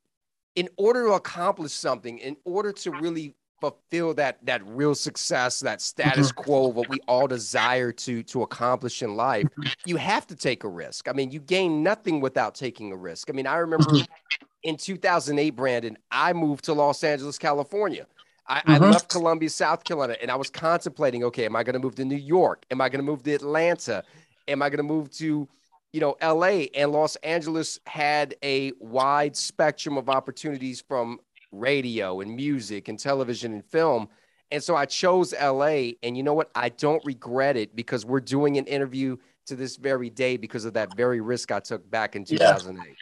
in 0.55 0.69
order 0.77 1.07
to 1.07 1.13
accomplish 1.13 1.73
something, 1.73 2.19
in 2.19 2.37
order 2.45 2.73
to 2.73 2.91
really 2.91 3.37
fulfill 3.63 4.13
that 4.15 4.45
that 4.45 4.67
real 4.67 4.95
success, 4.95 5.61
that 5.61 5.81
status 5.81 6.33
mm-hmm. 6.33 6.43
quo, 6.43 6.69
what 6.69 6.89
we 6.89 6.99
all 7.07 7.29
desire 7.29 7.93
to 7.93 8.23
to 8.25 8.43
accomplish 8.43 9.03
in 9.03 9.17
life, 9.17 9.45
mm-hmm. 9.45 9.69
you 9.87 9.97
have 9.97 10.27
to 10.27 10.37
take 10.37 10.65
a 10.65 10.69
risk. 10.69 11.09
I 11.09 11.13
mean, 11.13 11.31
you 11.31 11.41
gain 11.41 11.83
nothing 11.83 12.21
without 12.21 12.55
taking 12.55 12.93
a 12.93 12.97
risk. 12.97 13.31
I 13.31 13.33
mean, 13.33 13.47
I 13.47 13.57
remember 13.57 13.87
mm-hmm. 13.87 14.45
in 14.65 14.77
2008, 14.77 15.51
Brandon, 15.51 15.97
I 16.11 16.33
moved 16.33 16.65
to 16.65 16.73
Los 16.73 17.03
Angeles, 17.05 17.39
California. 17.39 18.07
I, 18.49 18.59
mm-hmm. 18.59 18.71
I, 18.73 18.79
left 18.79 19.09
Columbia, 19.09 19.49
South 19.49 19.85
Carolina, 19.85 20.17
and 20.21 20.29
I 20.29 20.35
was 20.35 20.51
contemplating, 20.51 21.23
okay, 21.25 21.45
am 21.45 21.55
I 21.55 21.63
going 21.63 21.75
to 21.75 21.79
move 21.79 21.95
to 21.95 22.05
New 22.05 22.17
York? 22.17 22.67
Am 22.73 22.81
I 22.81 22.89
going 22.89 22.99
to 22.99 23.09
move 23.09 23.23
to 23.23 23.33
Atlanta? 23.33 24.03
Am 24.49 24.61
I 24.63 24.69
going 24.69 24.79
to 24.79 24.83
move 24.83 25.11
to, 25.13 25.49
you 25.93 26.01
know, 26.01 26.17
LA? 26.21 26.67
And 26.75 26.91
Los 26.91 27.15
Angeles 27.17 27.79
had 27.87 28.35
a 28.43 28.73
wide 28.81 29.37
spectrum 29.37 29.97
of 29.97 30.09
opportunities 30.09 30.81
from 30.81 31.21
radio 31.53 32.21
and 32.21 32.35
music 32.35 32.89
and 32.89 32.99
television 32.99 33.53
and 33.53 33.65
film. 33.65 34.09
And 34.51 34.63
so 34.63 34.75
I 34.75 34.87
chose 34.87 35.33
LA. 35.33 35.93
And 36.03 36.17
you 36.17 36.23
know 36.23 36.35
what? 36.35 36.51
I 36.55 36.71
don't 36.71 37.03
regret 37.05 37.57
it 37.57 37.77
because 37.77 38.05
we're 38.05 38.21
doing 38.21 38.59
an 38.59 38.67
interview 38.67 39.17
to 39.47 39.57
this 39.57 39.77
very 39.77 40.11
day 40.11 40.37
because 40.37 40.65
of 40.65 40.75
that 40.75 40.97
very 40.97 41.21
risk 41.21 41.53
I 41.53 41.61
took 41.61 41.89
back 41.91 42.17
in 42.17 42.25
2008. 42.25 42.85
Yeah. 42.87 42.93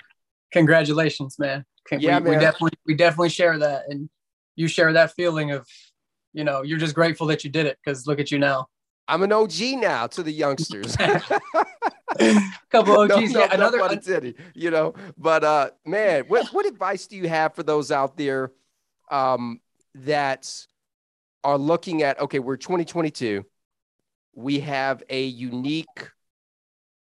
Congratulations, 0.53 1.39
man. 1.39 1.65
Yeah, 1.91 2.19
we, 2.19 2.25
man. 2.25 2.25
We 2.25 2.41
definitely, 2.41 2.79
we 2.87 2.95
definitely 2.95 3.29
share 3.31 3.59
that. 3.59 3.85
And 3.89 4.09
you 4.57 4.69
share 4.69 4.93
that 4.93 5.13
feeling 5.15 5.53
of, 5.53 5.67
you 6.33 6.45
know, 6.45 6.63
you're 6.63 6.79
just 6.79 6.95
grateful 6.95 7.27
that 7.29 7.45
you 7.45 7.51
did 7.51 7.67
it 7.67 7.79
because 7.85 8.07
look 8.07 8.21
at 8.21 8.31
you 8.31 8.39
now. 8.39 8.67
I'm 9.11 9.25
an 9.25 9.33
OG 9.33 9.61
now 9.75 10.07
to 10.07 10.23
the 10.23 10.33
youngsters. 10.33 10.97
couple 12.71 12.97
OGs. 12.97 13.33
No, 13.33 13.41
no, 13.41 13.49
another 13.51 13.79
no 13.79 14.33
you 14.55 14.71
know. 14.71 14.95
But 15.19 15.43
uh, 15.43 15.71
man, 15.85 16.25
what 16.29 16.47
what 16.49 16.65
advice 16.65 17.09
do 17.09 17.17
you 17.17 17.29
have 17.29 17.55
for 17.55 17.65
those 17.65 17.91
out 17.91 18.17
there 18.17 18.53
um, 19.11 19.61
that 19.97 20.55
are 21.43 21.59
looking 21.59 22.05
at? 22.05 22.21
Okay, 22.21 22.39
we're 22.39 22.57
2022. 22.57 23.45
We 24.35 24.61
have 24.61 25.03
a 25.11 25.25
unique 25.25 26.09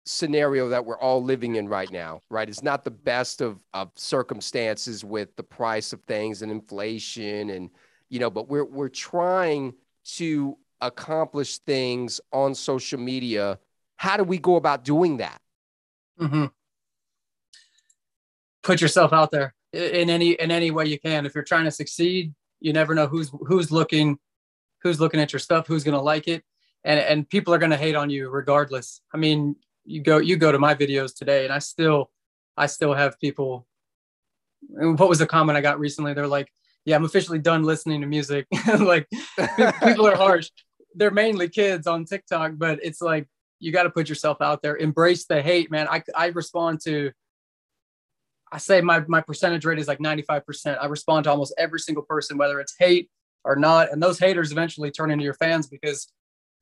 scenario 0.05 0.71
that 0.71 0.85
we're 0.85 0.99
all 0.99 1.23
living 1.23 1.55
in 1.55 1.69
right 1.69 1.91
now, 1.93 2.21
right? 2.29 2.49
It's 2.49 2.65
not 2.65 2.83
the 2.83 2.91
best 2.91 3.41
of, 3.41 3.61
of 3.73 3.93
circumstances 3.95 5.05
with 5.05 5.37
the 5.37 5.45
price 5.45 5.93
of 5.93 6.03
things 6.03 6.43
and 6.43 6.51
inflation 6.51 7.51
and 7.51 7.71
you 8.09 8.19
know, 8.19 8.29
but 8.29 8.49
we're 8.49 8.65
we're 8.65 8.89
trying 8.89 9.75
to 10.17 10.59
accomplish 10.83 11.59
things 11.59 12.21
on 12.33 12.55
social 12.55 12.99
media 12.99 13.59
how 14.03 14.17
do 14.17 14.25
we 14.25 14.37
go 14.37 14.57
about 14.57 14.83
doing 14.83 15.19
that? 15.19 15.41
Mm-hmm. 16.21 16.47
Put 18.65 18.81
yourself 18.81 19.13
out 19.13 19.31
there 19.31 19.55
in 19.73 20.11
any 20.11 20.33
in 20.33 20.51
any 20.51 20.73
way 20.73 20.87
you 20.87 20.99
can. 20.99 21.25
If 21.25 21.37
you're 21.37 21.45
trying 21.45 21.67
to 21.67 21.71
succeed, 21.71 22.35
you 22.59 22.73
never 22.73 22.97
know 22.97 23.07
who's 23.07 23.31
who's 23.47 23.71
looking, 23.71 24.19
who's 24.83 24.99
looking 24.99 25.21
at 25.21 25.33
your 25.33 25.39
stuff, 25.39 25.69
who's 25.69 25.85
going 25.85 25.97
to 25.97 26.03
like 26.03 26.27
it, 26.27 26.43
and 26.83 26.99
and 26.99 27.29
people 27.29 27.55
are 27.55 27.59
going 27.59 27.71
to 27.71 27.77
hate 27.77 27.95
on 27.95 28.11
you 28.11 28.29
regardless. 28.29 29.01
I 29.15 29.19
mean, 29.19 29.55
you 29.85 30.03
go 30.03 30.19
you 30.19 30.37
go 30.37 30.51
to 30.51 30.59
my 30.59 30.75
videos 30.75 31.15
today, 31.15 31.45
and 31.45 31.53
I 31.53 31.61
still 31.61 32.11
I 32.57 32.67
still 32.67 32.95
have 32.95 33.21
people. 33.21 33.69
What 34.69 35.09
was 35.09 35.21
the 35.21 35.27
comment 35.27 35.57
I 35.57 35.61
got 35.61 35.79
recently? 35.79 36.13
They're 36.13 36.27
like, 36.27 36.49
"Yeah, 36.85 36.97
I'm 36.97 37.05
officially 37.05 37.39
done 37.39 37.63
listening 37.63 38.01
to 38.01 38.09
music." 38.09 38.49
like 38.81 39.07
people 39.85 40.09
are 40.09 40.17
harsh. 40.17 40.51
They're 40.95 41.11
mainly 41.11 41.49
kids 41.49 41.87
on 41.87 42.05
TikTok, 42.05 42.53
but 42.57 42.81
it's 42.83 43.01
like 43.01 43.27
you 43.59 43.73
got 43.73 43.85
to 43.85 43.91
put 43.91 44.09
yourself 44.09 44.39
out 44.41 44.61
there 44.63 44.77
embrace 44.77 45.25
the 45.27 45.41
hate 45.41 45.71
man. 45.71 45.89
I, 45.89 46.03
I 46.17 46.27
respond 46.29 46.81
to 46.85 47.13
i 48.51 48.59
say 48.59 48.83
my, 48.83 49.03
my 49.09 49.21
percentage 49.21 49.65
rate 49.65 49.79
is 49.79 49.89
like 49.89 49.99
95% 49.99 50.79
i 50.79 50.87
respond 50.87 51.25
to 51.25 51.31
almost 51.31 51.55
every 51.57 51.81
single 51.81 52.03
person 52.03 52.37
whether 52.37 52.61
it's 52.61 52.75
hate 52.79 53.09
or 53.45 53.57
not 53.57 53.91
and 53.91 54.03
those 54.03 54.19
haters 54.19 54.53
eventually 54.53 54.91
turn 54.91 55.11
into 55.11 55.25
your 55.25 55.35
fans 55.35 55.67
because 55.69 56.13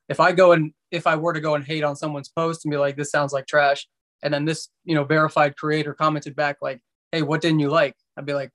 if 0.09 0.21
i 0.21 0.31
go 0.31 0.53
and 0.53 0.73
if 0.93 1.07
i 1.07 1.17
were 1.17 1.33
to 1.33 1.41
go 1.41 1.57
and 1.57 1.65
hate 1.65 1.83
on 1.83 1.97
someone's 1.97 2.29
post 2.29 2.65
and 2.65 2.71
be 2.71 2.77
like 2.77 2.97
this 2.97 3.11
sounds 3.11 3.33
like 3.33 3.47
trash 3.47 3.89
and 4.23 4.33
then 4.33 4.45
this 4.45 4.69
you 4.85 4.95
know 4.95 5.05
verified 5.05 5.57
creator 5.57 5.95
commented 5.95 6.37
back 6.37 6.59
like 6.61 6.81
hey 7.13 7.23
what 7.23 7.41
didn't 7.41 7.59
you 7.59 7.69
like? 7.69 7.95
I'd 8.17 8.27
be 8.27 8.35
like 8.35 8.51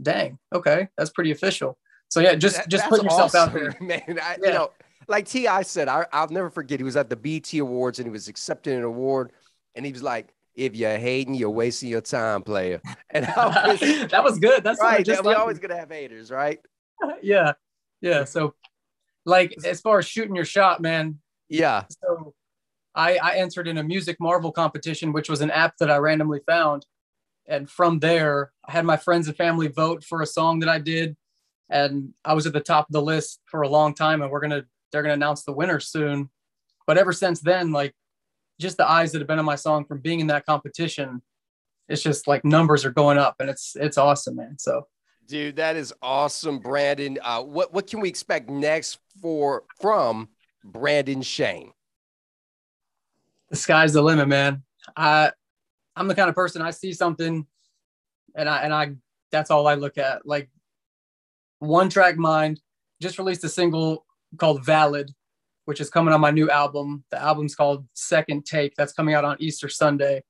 dang 0.00 0.38
okay 0.54 0.88
that's 0.96 1.10
pretty 1.10 1.30
official. 1.30 1.78
So 2.08 2.20
yeah 2.20 2.34
just 2.34 2.56
that, 2.56 2.68
just 2.68 2.88
put 2.88 3.02
yourself 3.02 3.34
awesome, 3.34 3.40
out 3.40 3.52
there. 3.52 3.76
man. 3.80 4.02
I, 4.08 4.14
yeah. 4.14 4.36
you 4.42 4.52
know 4.52 4.70
like 5.08 5.26
T.I. 5.26 5.62
said, 5.62 5.88
I, 5.88 6.06
will 6.12 6.28
never 6.28 6.50
forget. 6.50 6.80
He 6.80 6.84
was 6.84 6.96
at 6.96 7.10
the 7.10 7.16
BT 7.16 7.58
Awards 7.58 7.98
and 7.98 8.06
he 8.06 8.10
was 8.10 8.28
accepting 8.28 8.76
an 8.76 8.82
award, 8.82 9.32
and 9.74 9.86
he 9.86 9.92
was 9.92 10.02
like, 10.02 10.28
"If 10.54 10.74
you're 10.74 10.98
hating, 10.98 11.34
you're 11.34 11.50
wasting 11.50 11.88
your 11.88 12.00
time, 12.00 12.42
player." 12.42 12.80
And 13.10 13.26
was, 13.36 13.80
that 13.80 14.24
was 14.24 14.38
good. 14.38 14.64
That's 14.64 14.80
right. 14.80 15.04
Just 15.04 15.22
we 15.22 15.28
like 15.28 15.38
always 15.38 15.58
gonna 15.58 15.76
have 15.76 15.90
haters, 15.90 16.30
right? 16.30 16.58
yeah, 17.22 17.52
yeah. 18.00 18.24
So, 18.24 18.54
like, 19.24 19.54
as 19.64 19.80
far 19.80 19.98
as 19.98 20.06
shooting 20.06 20.34
your 20.34 20.44
shot, 20.44 20.82
man. 20.82 21.20
Yeah. 21.48 21.84
So, 22.02 22.34
I 22.94 23.16
I 23.16 23.36
entered 23.36 23.68
in 23.68 23.78
a 23.78 23.82
music 23.82 24.16
Marvel 24.20 24.52
competition, 24.52 25.12
which 25.12 25.30
was 25.30 25.40
an 25.40 25.50
app 25.50 25.76
that 25.78 25.90
I 25.90 25.96
randomly 25.96 26.40
found, 26.46 26.84
and 27.46 27.70
from 27.70 28.00
there, 28.00 28.52
I 28.66 28.72
had 28.72 28.84
my 28.84 28.96
friends 28.96 29.28
and 29.28 29.36
family 29.36 29.68
vote 29.68 30.04
for 30.04 30.20
a 30.20 30.26
song 30.26 30.58
that 30.60 30.68
I 30.68 30.78
did 30.78 31.16
and 31.68 32.12
I 32.24 32.34
was 32.34 32.46
at 32.46 32.52
the 32.52 32.60
top 32.60 32.88
of 32.88 32.92
the 32.92 33.02
list 33.02 33.40
for 33.46 33.62
a 33.62 33.68
long 33.68 33.94
time. 33.94 34.22
And 34.22 34.30
we're 34.30 34.40
gonna 34.40 34.64
they're 34.90 35.02
going 35.02 35.10
to 35.10 35.24
announce 35.24 35.44
the 35.44 35.52
winner 35.52 35.80
soon. 35.80 36.30
But 36.86 36.98
ever 36.98 37.12
since 37.12 37.40
then, 37.40 37.72
like 37.72 37.94
just 38.60 38.76
the 38.76 38.88
eyes 38.88 39.12
that 39.12 39.18
have 39.18 39.28
been 39.28 39.38
on 39.38 39.44
my 39.44 39.56
song 39.56 39.84
from 39.84 40.00
being 40.00 40.20
in 40.20 40.28
that 40.28 40.46
competition, 40.46 41.22
it's 41.88 42.02
just 42.02 42.26
like 42.26 42.44
numbers 42.44 42.84
are 42.84 42.90
going 42.90 43.18
up 43.18 43.36
and 43.40 43.50
it's 43.50 43.76
it's 43.76 43.98
awesome, 43.98 44.36
man. 44.36 44.56
So 44.58 44.86
dude, 45.26 45.56
that 45.56 45.76
is 45.76 45.92
awesome, 46.02 46.58
Brandon. 46.58 47.18
Uh, 47.22 47.42
what 47.42 47.72
what 47.72 47.86
can 47.86 48.00
we 48.00 48.08
expect 48.08 48.48
next 48.48 48.98
for 49.20 49.64
from 49.80 50.28
Brandon 50.64 51.22
Shaine? 51.22 51.72
The 53.50 53.56
sky's 53.56 53.92
the 53.92 54.02
limit, 54.02 54.28
man. 54.28 54.62
I 54.96 55.32
I'm 55.94 56.08
the 56.08 56.14
kind 56.14 56.28
of 56.28 56.34
person 56.34 56.62
I 56.62 56.70
see 56.70 56.92
something 56.92 57.46
and 58.34 58.48
I 58.48 58.58
and 58.62 58.74
I 58.74 58.94
that's 59.30 59.50
all 59.50 59.66
I 59.66 59.74
look 59.74 59.98
at. 59.98 60.26
Like 60.26 60.50
one 61.58 61.88
track 61.88 62.16
mind 62.16 62.60
just 63.00 63.18
released 63.18 63.44
a 63.44 63.48
single 63.48 64.04
called 64.38 64.64
Valid. 64.64 65.10
which 65.66 65.80
is 65.80 65.90
coming 65.90 66.14
on 66.14 66.20
my 66.20 66.30
new 66.30 66.48
album. 66.48 67.04
The 67.10 67.20
album's 67.20 67.54
called 67.54 67.86
Second 67.92 68.46
Take. 68.46 68.74
That's 68.76 68.92
coming 68.92 69.14
out 69.14 69.24
on 69.24 69.36
Easter 69.40 69.68
Sunday. 69.68 70.22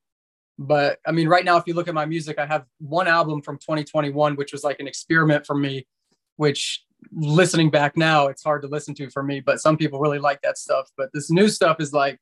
But 0.58 0.98
I 1.06 1.12
mean, 1.12 1.28
right 1.28 1.44
now, 1.44 1.58
if 1.58 1.64
you 1.66 1.74
look 1.74 1.88
at 1.88 1.94
my 1.94 2.06
music, 2.06 2.38
I 2.38 2.46
have 2.46 2.64
one 2.80 3.06
album 3.06 3.42
from 3.42 3.58
2021, 3.58 4.36
which 4.36 4.52
was 4.52 4.64
like 4.64 4.80
an 4.80 4.88
experiment 4.88 5.44
for 5.46 5.54
me, 5.54 5.86
which 6.36 6.84
listening 7.12 7.70
back 7.70 7.96
now, 7.96 8.28
it's 8.28 8.42
hard 8.42 8.62
to 8.62 8.68
listen 8.68 8.94
to 8.94 9.10
for 9.10 9.22
me, 9.22 9.40
but 9.40 9.60
some 9.60 9.76
people 9.76 10.00
really 10.00 10.18
like 10.18 10.40
that 10.40 10.56
stuff. 10.56 10.90
But 10.96 11.10
this 11.12 11.30
new 11.30 11.48
stuff 11.50 11.76
is 11.80 11.92
like, 11.92 12.18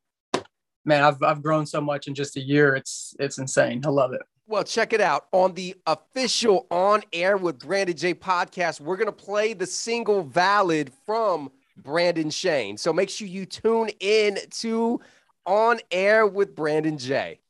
man, 0.84 1.04
I've, 1.04 1.22
I've 1.22 1.42
grown 1.42 1.66
so 1.66 1.80
much 1.80 2.08
in 2.08 2.14
just 2.14 2.36
a 2.36 2.40
year. 2.40 2.74
It's, 2.74 3.14
it's 3.20 3.38
insane. 3.38 3.82
I 3.86 3.90
love 3.90 4.12
it. 4.12 4.22
Well, 4.46 4.64
check 4.64 4.92
it 4.92 5.00
out 5.00 5.26
on 5.32 5.54
the 5.54 5.76
official 5.86 6.66
on 6.70 7.02
air 7.12 7.36
with 7.36 7.60
Brandon 7.60 7.96
Jay 7.96 8.14
podcast. 8.14 8.80
We're 8.80 8.96
going 8.96 9.06
to 9.06 9.12
play 9.12 9.54
the 9.54 9.66
single 9.66 10.24
valid 10.24 10.92
from 11.06 11.50
Brandon 11.76 12.30
Shaine. 12.30 12.76
So 12.76 12.92
make 12.92 13.10
sure 13.10 13.26
you 13.26 13.46
tune 13.46 13.90
in 14.00 14.38
to 14.58 15.00
on 15.46 15.80
air 15.90 16.26
with 16.26 16.54
Brandon 16.54 16.98
Jay. 16.98 17.40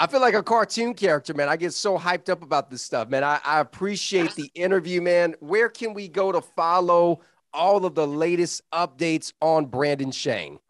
I 0.00 0.06
feel 0.06 0.20
like 0.20 0.34
a 0.34 0.44
cartoon 0.44 0.94
character, 0.94 1.34
man. 1.34 1.48
I 1.48 1.56
get 1.56 1.72
so 1.72 1.98
hyped 1.98 2.28
up 2.28 2.42
about 2.42 2.70
this 2.70 2.82
stuff, 2.82 3.08
man. 3.08 3.24
I, 3.24 3.40
I 3.44 3.58
appreciate 3.58 4.32
the 4.36 4.48
interview, 4.54 5.02
man. 5.02 5.34
Where 5.40 5.68
can 5.68 5.92
we 5.92 6.06
go 6.06 6.30
to 6.30 6.40
follow 6.40 7.20
all 7.52 7.84
of 7.84 7.96
the 7.96 8.06
latest 8.06 8.62
updates 8.72 9.32
on 9.40 9.66
Brandon 9.66 10.12
Shaine? 10.12 10.60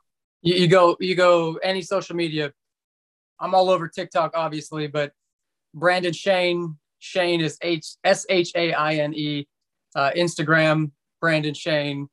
You, 0.40 0.55
you 0.55 0.67
go, 0.67 0.97
you 0.99 1.14
go 1.14 1.57
any 1.62 1.83
social 1.83 2.17
media. 2.17 2.52
I'm 3.38 3.55
all 3.55 3.69
over 3.69 3.87
TikTok, 3.87 4.33
obviously, 4.35 4.87
but 4.87 5.12
Brandon 5.75 6.14
Shaine, 6.14 6.78
Shaine 6.99 7.43
is 7.43 7.59
H 7.61 7.97
S 8.05 8.25
H 8.31 8.52
A 8.55 8.73
I 8.73 8.95
N 8.95 9.12
E. 9.12 9.47
Uh, 9.99 10.12
Instagram, 10.12 10.93
Brandon 11.21 11.52
Shaine, 11.52 12.09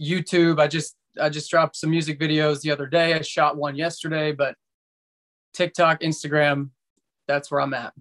YouTube. 0.00 0.58
I 0.58 0.66
just 0.66 0.96
I 1.20 1.28
just 1.28 1.50
dropped 1.50 1.76
some 1.76 1.90
music 1.90 2.18
videos 2.18 2.62
the 2.62 2.70
other 2.70 2.86
day. 2.86 3.12
I 3.12 3.20
shot 3.20 3.54
one 3.54 3.76
yesterday, 3.76 4.32
but 4.32 4.54
TikTok, 5.52 6.00
Instagram, 6.00 6.70
that's 7.26 7.50
where 7.50 7.60
I'm 7.60 7.74
at. 7.74 7.92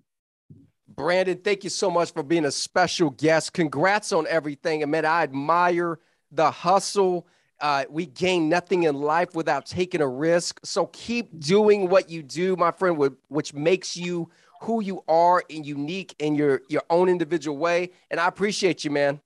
Brandon, 0.87 1.37
thank 1.43 1.65
you 1.65 1.69
so 1.69 1.91
much 1.91 2.13
for 2.13 2.23
being 2.23 2.45
a 2.45 2.51
special 2.51 3.09
guest. 3.09 3.51
Congrats 3.51 4.13
on 4.13 4.27
everything. 4.27 4.81
I 4.81 4.85
mean, 4.85 5.03
I 5.03 5.23
admire 5.23 5.99
the 6.31 6.49
hustle. 6.49 7.27
Uh, 7.59 7.83
we 7.89 8.05
gain 8.05 8.47
nothing 8.47 8.83
in 8.83 8.95
life 8.95 9.35
without 9.35 9.65
taking 9.65 9.99
a 9.99 10.07
risk. 10.07 10.61
So 10.63 10.85
keep 10.85 11.37
doing 11.37 11.89
what 11.89 12.09
you 12.09 12.23
do, 12.23 12.55
my 12.55 12.71
friend, 12.71 12.97
which 13.27 13.53
makes 13.53 13.97
you 13.97 14.29
who 14.61 14.81
you 14.81 15.03
are 15.07 15.43
and 15.49 15.65
unique 15.65 16.15
in 16.19 16.35
your 16.35 16.61
your 16.69 16.83
own 16.89 17.09
individual 17.09 17.57
way. 17.57 17.91
And 18.09 18.19
I 18.19 18.27
appreciate 18.27 18.83
you, 18.83 18.91
man. 18.91 19.21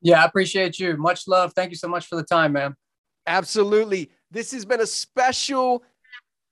Yeah, 0.00 0.22
I 0.22 0.26
appreciate 0.26 0.78
you. 0.78 0.96
Much 0.96 1.26
love. 1.26 1.52
Thank 1.54 1.70
you 1.70 1.76
so 1.76 1.88
much 1.88 2.06
for 2.06 2.16
the 2.16 2.22
time, 2.22 2.52
man. 2.52 2.76
Absolutely. 3.26 4.10
This 4.30 4.52
has 4.52 4.64
been 4.64 4.80
a 4.80 4.86
special 4.86 5.82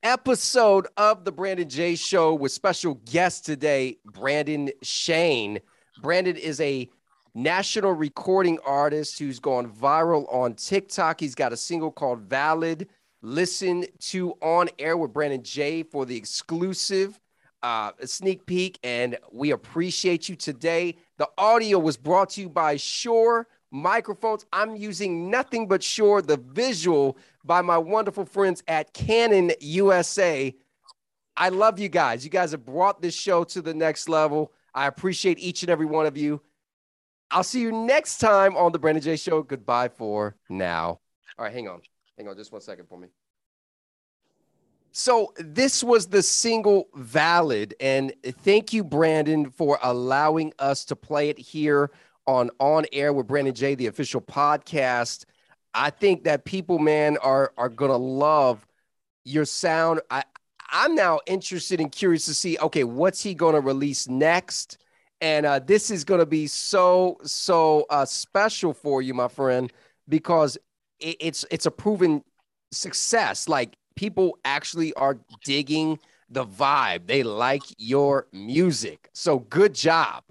episode 0.03 0.89
of 0.97 1.25
the 1.25 1.33
Brandon 1.33 1.69
Jay 1.69 1.95
Show 1.95 2.35
with 2.35 2.51
special 2.51 2.95
guest 3.11 3.45
today, 3.45 3.99
Brandon 4.05 4.71
Shaine. 4.83 5.61
Brandon 6.01 6.37
is 6.37 6.61
a 6.61 6.89
national 7.35 7.93
recording 7.93 8.59
artist 8.65 9.19
who's 9.19 9.39
gone 9.39 9.71
viral 9.71 10.33
on 10.33 10.55
TikTok. 10.55 11.21
He's 11.21 11.35
got 11.35 11.53
a 11.53 11.57
single 11.57 11.91
called 11.91 12.21
Valid. 12.23 12.89
Listen 13.23 13.85
to 14.01 14.33
On 14.43 14.69
Air 14.79 14.97
with 14.97 15.13
Brandon 15.13 15.43
Jay 15.43 15.83
for 15.83 16.05
the 16.05 16.17
exclusive 16.17 17.21
uh, 17.63 17.93
a 18.01 18.07
sneak 18.07 18.47
peek, 18.47 18.79
and 18.83 19.19
we 19.31 19.51
appreciate 19.51 20.29
you 20.29 20.37
today. 20.37 20.97
The 21.19 21.29
audio 21.39 21.79
was 21.79 21.97
brought 21.97 22.31
to 22.31 22.41
you 22.41 22.49
by 22.49 22.77
Shure 22.77 23.47
microphones. 23.71 24.45
I'm 24.53 24.77
using 24.77 25.31
nothing 25.31 25.67
but 25.67 25.83
Shure. 25.83 26.23
The 26.23 26.37
visual 26.37 27.17
by 27.45 27.63
my 27.63 27.79
wonderful 27.79 28.25
friends 28.25 28.63
at 28.69 28.93
Canon 28.93 29.53
USA. 29.61 30.55
I 31.37 31.49
love 31.49 31.79
you 31.79 31.89
guys. 31.89 32.25
You 32.25 32.31
guys 32.31 32.53
have 32.53 32.65
brought 32.65 33.01
this 33.01 33.15
show 33.15 33.45
to 33.45 33.63
the 33.63 33.75
next 33.75 34.09
level. 34.09 34.53
I 34.75 34.87
appreciate 34.87 35.39
each 35.39 35.63
and 35.63 35.71
every 35.71 35.87
one 35.87 36.07
of 36.07 36.17
you. 36.17 36.41
I'll 37.31 37.43
see 37.43 37.61
you 37.61 37.73
next 37.73 38.19
time 38.19 38.57
on 38.57 38.73
the 38.73 38.79
Brandon 38.79 39.03
Jay 39.03 39.17
Show. 39.17 39.43
Goodbye 39.43 39.89
for 39.89 40.37
now. 40.51 41.01
All 41.39 41.47
right, 41.47 41.53
hang 41.53 41.69
on. 41.69 41.81
Hang 42.19 42.29
on 42.29 42.37
just 42.37 42.53
one 42.53 42.61
second 42.61 42.89
for 42.89 42.99
me. 42.99 43.09
So 44.93 45.33
this 45.39 45.83
was 45.83 46.07
the 46.09 46.23
single 46.23 46.89
valid, 46.95 47.75
and 47.81 48.13
thank 48.25 48.75
you, 48.75 48.85
Brandon, 48.85 49.51
for 49.51 49.79
allowing 49.83 50.53
us 50.59 50.85
to 50.87 50.97
play 50.97 51.31
it 51.31 51.39
here 51.39 51.91
on 52.27 52.51
On 52.61 52.85
Air 52.93 53.15
with 53.15 53.27
Brandon 53.27 53.55
Jay, 53.55 53.75
the 53.75 53.87
official 53.87 54.21
podcast. 54.21 55.25
I 55.73 55.89
think 55.89 56.25
that 56.25 56.45
people, 56.45 56.79
man, 56.79 57.17
are 57.19 57.55
are 57.57 57.71
gonna 57.71 57.97
love 57.97 58.67
your 59.25 59.47
sound. 59.47 60.01
I 60.11 60.25
I'm 60.71 60.95
now 60.95 61.21
interested 61.27 61.81
and 61.81 61.91
curious 61.91 62.27
to 62.27 62.35
see, 62.35 62.59
okay, 62.59 62.85
what's 62.85 63.23
he 63.23 63.35
gonna 63.35 63.61
release 63.61 64.09
next? 64.09 64.79
And 65.23 65.47
uh, 65.47 65.59
this 65.61 65.91
is 65.91 66.05
gonna 66.05 66.27
be 66.27 66.47
so 66.47 67.17
so 67.25 67.87
uh, 67.89 68.05
special 68.05 68.75
for 68.75 69.01
you, 69.01 69.15
my 69.15 69.29
friend, 69.29 69.73
because 70.07 70.59
it, 71.01 71.17
it's 71.19 71.47
it's 71.51 71.65
a 71.65 71.71
proven 71.71 72.23
success. 72.73 73.49
Like 73.49 73.77
people 73.95 74.39
actually 74.45 74.93
are 74.95 75.19
digging 75.45 75.99
the 76.29 76.45
vibe. 76.45 77.07
They 77.07 77.23
like 77.23 77.63
your 77.79 78.27
music. 78.33 79.11
So 79.13 79.41
good 79.41 79.75
job. 79.75 80.25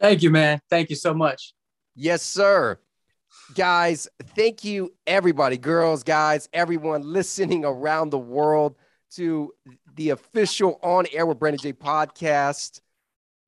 Thank 0.00 0.22
you, 0.22 0.30
man. 0.30 0.60
Thank 0.70 0.90
you 0.90 0.96
so 0.96 1.14
much. 1.14 1.54
Yes, 1.94 2.22
sir. 2.22 2.78
Guys, 3.54 4.08
thank 4.36 4.62
you, 4.62 4.92
everybody, 5.06 5.56
girls, 5.56 6.02
guys, 6.02 6.48
everyone 6.52 7.02
listening 7.02 7.64
around 7.64 8.10
the 8.10 8.18
world 8.18 8.76
to 9.12 9.52
the 9.96 10.10
official 10.10 10.78
On 10.82 11.06
Air 11.12 11.24
with 11.24 11.38
Brandon 11.38 11.60
Jay 11.60 11.72
podcast. 11.72 12.80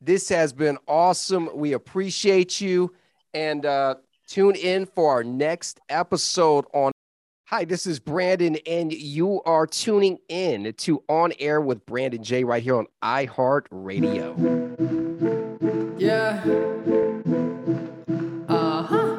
This 0.01 0.29
has 0.31 0.53
been 0.53 0.79
awesome. 0.89 1.51
We 1.55 1.75
appreciate 1.75 2.61
you. 2.61 2.95
And 3.35 3.67
uh, 3.67 3.97
tune 4.27 4.57
in 4.57 4.87
for 4.87 5.13
our 5.13 5.23
next 5.23 5.81
episode 5.89 6.65
on 6.73 6.93
Hi, 7.51 7.65
this 7.65 7.85
is 7.85 7.99
Brandon, 7.99 8.59
and 8.65 8.93
you 8.93 9.43
are 9.43 9.67
tuning 9.67 10.21
in 10.29 10.73
to 10.75 11.03
On 11.09 11.33
Air 11.41 11.61
with 11.61 11.85
Brandon 11.85 12.23
Jay 12.23 12.45
right 12.45 12.63
here 12.63 12.77
on 12.77 12.87
iHeartRadio. 13.03 15.99
Yeah. 15.99 16.41
Uh 18.49 18.83
huh. 18.85 19.17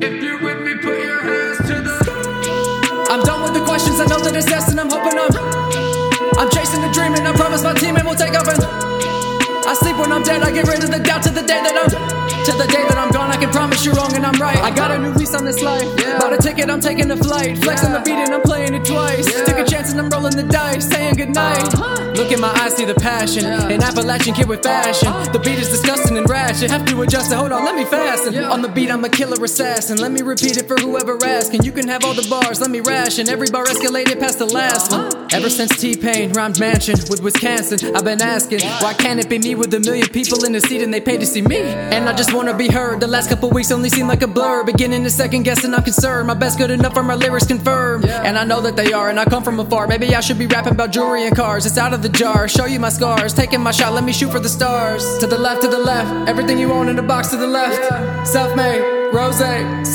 If 0.00 0.22
you're 0.24 0.42
with 0.42 0.62
me, 0.62 0.74
put 0.82 0.98
your 0.98 1.22
hands 1.22 1.58
to 1.58 1.80
the. 1.80 3.06
I'm 3.08 3.22
done 3.22 3.44
with 3.44 3.54
the 3.54 3.64
questions. 3.64 4.00
I 4.00 4.06
know 4.06 4.18
that 4.18 4.34
it's 4.34 4.50
yes, 4.50 4.68
and 4.68 4.80
I'm 4.80 4.90
hoping 4.90 5.16
I'm. 5.16 5.30
I'm 6.40 6.50
chasing 6.50 6.82
a 6.82 6.92
dream, 6.92 7.14
and 7.14 7.28
I 7.28 7.32
promise 7.36 7.62
my 7.62 7.72
team 7.74 7.96
it 7.96 8.04
will 8.04 8.16
take 8.16 8.34
off. 8.34 8.48
And 8.48 8.60
I 9.64 9.74
sleep 9.74 9.96
when 9.96 10.10
I'm 10.10 10.24
dead. 10.24 10.42
I 10.42 10.50
get 10.50 10.66
rid 10.66 10.82
of 10.82 10.90
the 10.90 10.98
doubt 10.98 11.22
to 11.22 11.30
the 11.30 11.42
day 11.42 11.62
that 11.62 11.76
I'm. 11.78 12.21
The 12.52 12.66
day 12.68 12.84
that 12.86 12.98
I'm 12.98 13.10
gone, 13.10 13.30
I 13.30 13.36
can 13.36 13.50
promise 13.50 13.84
you're 13.84 13.94
wrong 13.94 14.14
and 14.14 14.24
I'm 14.24 14.40
right. 14.40 14.58
I 14.58 14.70
got 14.70 14.90
a 14.90 14.98
new 14.98 15.14
lease 15.32 15.40
on 15.40 15.44
this 15.44 15.62
life. 15.62 15.88
Yeah. 15.98 16.18
Bought 16.18 16.32
a 16.32 16.38
ticket, 16.38 16.70
I'm 16.70 16.80
taking 16.80 17.10
a 17.10 17.16
flight. 17.16 17.58
Flex 17.58 17.84
on 17.84 17.92
the 17.92 18.00
beat 18.00 18.14
and 18.14 18.34
I'm 18.34 18.42
playing 18.42 18.74
it 18.74 18.84
twice. 18.84 19.26
Yeah. 19.32 19.44
Took 19.44 19.58
a 19.58 19.64
chance 19.64 19.90
and 19.90 20.00
I'm 20.00 20.08
rolling 20.10 20.36
the 20.36 20.42
dice, 20.42 20.88
saying 20.88 21.14
goodnight. 21.14 21.74
Uh-huh. 21.74 22.12
Look 22.12 22.32
in 22.32 22.40
my 22.40 22.52
eyes, 22.60 22.76
see 22.76 22.84
the 22.84 22.94
passion. 22.94 23.44
An 23.44 23.82
Appalachian 23.82 24.34
kid 24.34 24.48
with 24.48 24.62
fashion. 24.62 25.08
Uh-huh. 25.08 25.32
The 25.32 25.38
beat 25.38 25.58
is 25.58 25.68
disgusting 25.68 26.16
and 26.16 26.28
rash. 26.28 26.62
I 26.62 26.68
have 26.68 26.84
to 26.86 27.02
adjust 27.02 27.32
it. 27.32 27.36
Hold 27.36 27.52
on, 27.52 27.64
let 27.64 27.74
me 27.74 27.84
fasten. 27.84 28.36
On 28.44 28.62
the 28.62 28.68
beat, 28.68 28.90
I'm 28.90 29.04
a 29.04 29.08
killer 29.08 29.42
assassin. 29.42 29.98
Let 29.98 30.12
me 30.12 30.22
repeat 30.22 30.56
it 30.56 30.68
for 30.68 30.76
whoever 30.76 31.18
asking. 31.24 31.62
You 31.62 31.72
can 31.72 31.88
have 31.88 32.04
all 32.04 32.14
the 32.14 32.26
bars, 32.28 32.60
let 32.60 32.70
me 32.70 32.80
ration. 32.80 33.28
Every 33.28 33.48
bar 33.48 33.64
escalated 33.64 34.18
past 34.20 34.38
the 34.38 34.46
last 34.46 34.92
one. 34.92 35.06
Uh-huh. 35.06 35.28
Ever 35.32 35.48
since 35.48 35.80
T 35.80 35.96
Pain 35.96 36.32
rhymed 36.32 36.60
mansion 36.60 36.96
with 37.08 37.22
Wisconsin, 37.22 37.96
I've 37.96 38.04
been 38.04 38.20
asking, 38.20 38.60
why 38.80 38.94
can't 38.94 39.18
it 39.18 39.28
be 39.28 39.38
me 39.38 39.54
with 39.54 39.72
a 39.72 39.80
million 39.80 40.08
people 40.08 40.44
in 40.44 40.52
the 40.52 40.60
seat 40.60 40.82
and 40.82 40.92
they 40.92 41.00
pay 41.00 41.16
to 41.16 41.26
see 41.26 41.42
me? 41.42 41.60
And 41.60 42.08
I 42.08 42.12
just 42.12 42.34
wanna 42.34 42.54
be 42.54 42.68
heard. 42.68 43.00
The 43.00 43.06
last 43.06 43.30
couple 43.30 43.48
weeks 43.50 43.70
only 43.70 43.88
seem 43.88 44.06
like 44.06 44.22
a 44.22 44.26
blur. 44.26 44.64
Beginning 44.64 45.04
to 45.04 45.10
second 45.22 45.44
guess 45.44 45.62
and 45.62 45.72
I'm 45.72 45.84
concerned. 45.84 46.26
My 46.26 46.34
best 46.34 46.58
good 46.58 46.72
enough 46.72 46.94
for 46.94 47.04
my 47.04 47.14
lyrics 47.14 47.46
confirmed. 47.46 48.04
Yeah. 48.06 48.26
And 48.26 48.36
I 48.36 48.44
know 48.44 48.60
that 48.62 48.74
they 48.74 48.92
are, 48.92 49.08
and 49.08 49.20
I 49.20 49.24
come 49.24 49.44
from 49.44 49.60
afar. 49.60 49.86
Maybe 49.86 50.16
I 50.16 50.20
should 50.20 50.38
be 50.38 50.48
rapping 50.48 50.72
about 50.72 50.90
jewelry 50.90 51.26
and 51.28 51.36
cars. 51.36 51.64
It's 51.64 51.78
out 51.78 51.92
of 51.94 52.02
the 52.02 52.08
jar. 52.08 52.48
Show 52.48 52.66
you 52.66 52.80
my 52.80 52.88
scars. 52.88 53.32
Taking 53.32 53.60
my 53.60 53.70
shot, 53.70 53.92
let 53.92 54.02
me 54.02 54.12
shoot 54.12 54.32
for 54.32 54.40
the 54.40 54.48
stars. 54.48 55.02
To 55.18 55.26
the 55.28 55.38
left, 55.38 55.62
to 55.62 55.68
the 55.68 55.78
left. 55.78 56.28
Everything 56.28 56.58
you 56.58 56.72
own 56.72 56.88
in 56.88 56.98
a 56.98 57.02
box 57.02 57.28
to 57.28 57.36
the 57.36 57.46
left. 57.46 57.80
Yeah. 57.80 58.24
Self 58.24 58.56
made, 58.56 58.82
rose, 59.12 59.44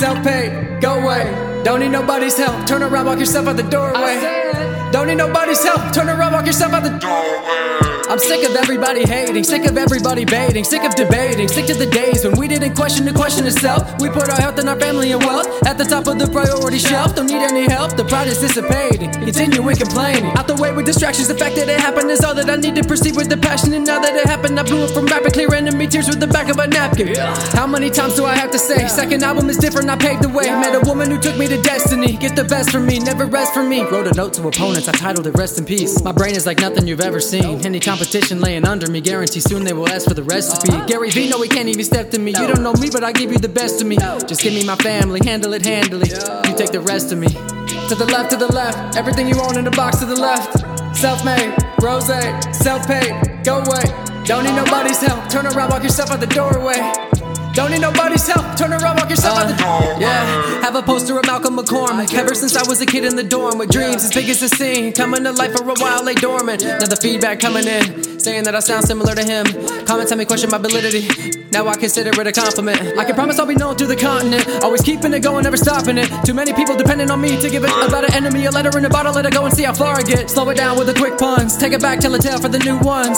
self 0.02 0.18
paid, 0.24 0.80
go 0.82 0.92
away. 1.02 1.24
Don't 1.66 1.82
need 1.82 1.92
nobody's 1.92 2.38
help. 2.38 2.66
Turn 2.66 2.82
around, 2.82 3.06
walk 3.06 3.20
yourself 3.20 3.48
out 3.48 3.58
the 3.58 3.64
doorway. 3.64 4.37
Don't 4.92 5.08
need 5.08 5.16
nobody's 5.16 5.64
help. 5.64 5.94
Turn 5.94 6.10
around, 6.10 6.34
walk 6.34 6.46
yourself 6.46 6.74
out 6.74 6.84
the 6.84 6.98
doorway. 6.98 7.98
I'm 8.10 8.20
sick 8.20 8.48
of 8.48 8.56
everybody 8.56 9.04
hating, 9.06 9.44
sick 9.44 9.66
of 9.66 9.78
everybody 9.78 10.24
baiting, 10.24 10.64
sick 10.64 10.84
of 10.84 10.96
debating, 10.96 11.50
sick 11.50 11.66
to 11.66 11.74
the 11.74 11.86
days 11.86 12.24
when 12.24 12.40
we 12.40 12.48
didn't 12.48 12.74
question 12.74 13.04
the 13.04 13.12
question 13.12 13.46
itself. 13.46 14.00
We 14.00 14.08
put 14.08 14.30
our 14.30 14.40
health 14.40 14.58
and 14.60 14.70
our 14.70 14.80
family 14.80 15.12
and 15.12 15.22
wealth 15.22 15.48
At 15.68 15.78
the 15.78 15.84
top 15.84 16.08
of 16.08 16.18
the 16.18 16.28
priority 16.28 16.80
shelf, 16.80 17.16
don't 17.16 17.28
need 17.28 17.44
any 17.44 17.68
help. 17.68 17.98
The 17.98 18.06
pride 18.06 18.28
is 18.28 18.40
dissipating. 18.40 19.12
Continuing 19.12 19.76
complaining. 19.76 20.32
Out 20.38 20.48
the 20.48 20.56
way 20.56 20.72
with 20.72 20.86
distractions. 20.86 21.28
The 21.28 21.36
fact 21.36 21.58
that 21.58 21.68
it 21.68 21.82
happened 21.82 22.10
is 22.10 22.24
all 22.24 22.34
that 22.36 22.50
I 22.50 22.56
need 22.56 22.76
to 22.76 22.84
proceed 22.86 23.18
with 23.18 23.28
the 23.28 23.36
passion. 23.36 23.74
And 23.74 23.86
now 23.86 24.00
that 24.00 24.16
it 24.16 24.26
happened, 24.26 24.58
I 24.58 24.64
blew 24.64 24.86
it 24.86 24.92
from 24.92 25.06
rapping, 25.08 25.32
clear 25.32 25.54
enemy 25.54 25.88
tears 25.88 26.08
with 26.08 26.22
the 26.22 26.28
back 26.28 26.48
of 26.48 26.60
a 26.60 26.68
napkin. 26.68 27.14
How 27.60 27.68
many 27.68 27.90
times 27.90 28.16
do 28.16 28.24
I 28.24 28.36
have 28.38 28.52
to 28.52 28.60
say? 28.60 28.88
Second 28.88 29.22
album 29.24 29.50
is 29.50 29.58
different, 29.58 29.90
I 29.90 29.98
paved 29.98 30.24
the 30.24 30.30
way. 30.30 30.46
Met 30.46 30.76
a 30.76 30.80
woman 30.88 31.12
who 31.12 31.20
took 31.20 31.38
me 31.38 31.48
to 31.48 31.62
destiny. 31.62 32.16
Get 32.16 32.38
the 32.38 32.46
best 32.46 32.72
from 32.72 32.86
me, 32.86 33.00
never 33.00 33.26
rest 33.26 33.54
from 33.54 33.68
me. 33.68 33.84
Wrote 33.84 34.08
a 34.08 34.14
note 34.14 34.34
to 34.36 34.48
opponents, 34.78 34.88
I 34.88 35.06
titled 35.06 35.28
it 35.28 35.38
Rest 35.38 35.58
in 35.58 35.66
Peace. 35.66 36.04
My 36.04 36.12
brain 36.12 36.36
is 36.36 36.46
like 36.46 36.60
nothing 36.60 36.88
you've 36.88 37.02
ever 37.02 37.20
seen. 37.20 37.66
Any 37.66 37.80
competition 37.80 38.40
laying 38.40 38.66
under 38.66 38.90
me, 38.90 39.02
guarantee 39.02 39.40
soon 39.40 39.64
they 39.64 39.74
will 39.74 39.88
ask 39.90 40.08
for 40.08 40.14
the 40.14 40.24
recipe. 40.24 40.72
Gary 40.88 41.10
Vee, 41.10 41.30
no, 41.30 41.42
he 41.42 41.50
can't 41.50 41.68
even 41.68 41.84
step 41.84 42.12
to 42.12 42.20
me. 42.20 42.32
You 42.32 42.48
don't 42.48 42.64
know 42.64 42.74
me, 42.74 42.90
but 42.92 43.04
I 43.04 43.12
give 43.12 43.32
you 43.32 43.38
the 43.38 43.50
best 43.50 43.82
of 43.82 43.88
me. 43.88 43.98
Just 44.28 44.42
give 44.42 44.54
me 44.54 44.66
my 44.66 44.76
family, 44.78 45.20
handle 45.24 45.54
it 45.54 45.66
handily. 45.66 46.10
You 46.10 46.56
take 46.56 46.72
the 46.72 46.84
rest 46.86 47.12
of 47.12 47.18
me. 47.18 47.28
To 47.28 47.96
the 47.96 48.06
left, 48.06 48.32
to 48.32 48.38
the 48.38 48.52
left, 48.52 48.98
everything 48.98 49.28
you 49.28 49.40
own 49.42 49.58
in 49.58 49.64
the 49.64 49.72
box 49.72 50.00
to 50.00 50.06
the 50.06 50.16
left. 50.16 50.60
Self 50.96 51.24
made, 51.24 51.56
rose, 51.82 52.08
self 52.56 52.88
paid, 52.88 53.44
go 53.44 53.60
away. 53.60 53.84
Don't 54.26 54.44
need 54.44 54.56
nobody's 54.56 55.00
help. 55.00 55.30
Turn 55.30 55.46
around, 55.46 55.70
walk 55.70 55.84
yourself 55.84 56.12
out 56.12 56.20
the 56.20 56.28
doorway. 56.28 57.07
Don't 57.58 57.72
need 57.72 57.82
nobody's 57.82 58.28
help. 58.28 58.56
Turn 58.56 58.72
around, 58.72 58.98
walk 58.98 59.10
yourself 59.10 59.40
out 59.40 59.48
the 59.48 59.56
uh-huh. 59.56 59.82
door. 59.82 60.00
Yeah, 60.00 60.62
have 60.62 60.76
a 60.76 60.84
poster 60.84 61.18
of 61.18 61.26
Malcolm 61.26 61.58
McCormick. 61.58 62.14
Ever 62.14 62.36
since 62.36 62.56
I 62.56 62.62
was 62.70 62.82
a 62.82 62.86
kid 62.86 63.04
in 63.04 63.16
the 63.16 63.24
dorm 63.24 63.58
with 63.58 63.72
dreams 63.72 64.04
as 64.04 64.14
big 64.14 64.30
as 64.30 64.42
the 64.42 64.48
scene. 64.48 64.94
Coming 64.94 65.24
to 65.24 65.32
life 65.32 65.58
for 65.58 65.68
a 65.68 65.74
while, 65.74 66.04
lay 66.04 66.14
dormant. 66.14 66.64
Now 66.64 66.86
the 66.86 66.96
feedback 67.02 67.40
coming 67.40 67.66
in, 67.66 68.20
saying 68.20 68.44
that 68.44 68.54
I 68.54 68.60
sound 68.60 68.86
similar 68.86 69.16
to 69.16 69.24
him. 69.24 69.48
Comments 69.88 70.08
tell 70.08 70.20
me 70.20 70.26
question 70.26 70.52
my 70.52 70.60
validity. 70.60 71.10
Now 71.50 71.68
I 71.68 71.74
consider 71.74 72.12
it 72.14 72.28
a 72.28 72.32
compliment. 72.32 72.96
I 72.96 73.04
can 73.06 73.16
promise 73.16 73.40
I'll 73.40 73.48
be 73.48 73.56
known 73.56 73.76
through 73.76 73.88
the 73.88 73.96
continent. 73.96 74.46
Always 74.62 74.84
keeping 74.84 75.12
it 75.16 75.24
going, 75.24 75.42
never 75.42 75.58
stopping 75.58 75.98
it. 75.98 76.14
Too 76.28 76.36
many 76.36 76.54
people 76.54 76.78
depending 76.78 77.10
on 77.10 77.20
me 77.20 77.42
to 77.42 77.50
give 77.50 77.64
it 77.64 77.72
about 77.72 78.04
an 78.04 78.14
enemy, 78.14 78.46
a 78.46 78.52
letter 78.52 78.78
in 78.78 78.86
a 78.86 78.90
bottle, 78.90 79.14
let 79.14 79.26
it 79.26 79.34
go 79.34 79.46
and 79.46 79.52
see 79.52 79.64
how 79.64 79.74
far 79.74 79.96
I 79.98 80.04
get. 80.04 80.30
Slow 80.30 80.48
it 80.50 80.58
down 80.58 80.78
with 80.78 80.86
the 80.86 80.94
quick 80.94 81.18
puns. 81.18 81.58
Take 81.58 81.74
it 81.74 81.82
back, 81.82 82.02
tell 82.02 82.14
a 82.14 82.20
tale 82.20 82.38
for 82.38 82.50
the 82.50 82.60
new 82.60 82.78
ones. 82.78 83.18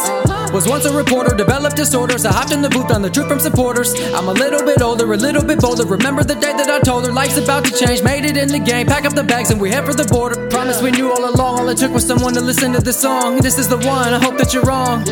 Was 0.54 0.68
once 0.68 0.86
a 0.86 0.94
reporter, 0.94 1.36
developed 1.36 1.76
disorders. 1.76 2.26
I 2.26 2.34
hopped 2.34 2.52
in 2.52 2.62
the 2.62 2.70
booth 2.70 2.92
on 2.92 3.02
the 3.02 3.10
truth 3.10 3.28
from 3.28 3.40
supporters. 3.40 3.94
I'm 4.14 4.28
a 4.28 4.34
little 4.34 4.66
bit 4.66 4.82
older, 4.82 5.12
a 5.14 5.18
little 5.18 5.44
bit 5.44 5.60
bolder. 5.60 5.86
Remember 5.86 6.24
the 6.24 6.34
day 6.34 6.54
that 6.54 6.70
I 6.70 6.80
told 6.80 7.06
her 7.06 7.12
life's 7.12 7.38
about 7.38 7.66
to 7.66 7.72
change. 7.72 8.02
Made 8.02 8.26
it 8.26 8.36
in 8.36 8.48
the 8.50 8.60
game, 8.60 8.88
pack 8.88 9.06
up 9.06 9.14
the 9.14 9.24
bags 9.24 9.52
and 9.52 9.62
we 9.62 9.70
head 9.70 9.86
for 9.86 9.94
the 9.94 10.06
border. 10.06 10.50
Promise 10.50 10.82
we 10.82 10.92
knew 10.92 11.12
all 11.12 11.30
along. 11.30 11.60
All 11.60 11.70
it 11.70 11.78
took 11.78 11.94
was 11.94 12.06
someone 12.06 12.34
to 12.34 12.42
listen 12.42 12.74
to 12.74 12.82
the 12.82 12.94
song. 12.94 13.38
This 13.38 13.60
is 13.60 13.68
the 13.68 13.78
one. 13.78 14.14
I 14.14 14.20
hope 14.20 14.38
that 14.38 14.54
you're 14.54 14.64
wrong. 14.64 15.08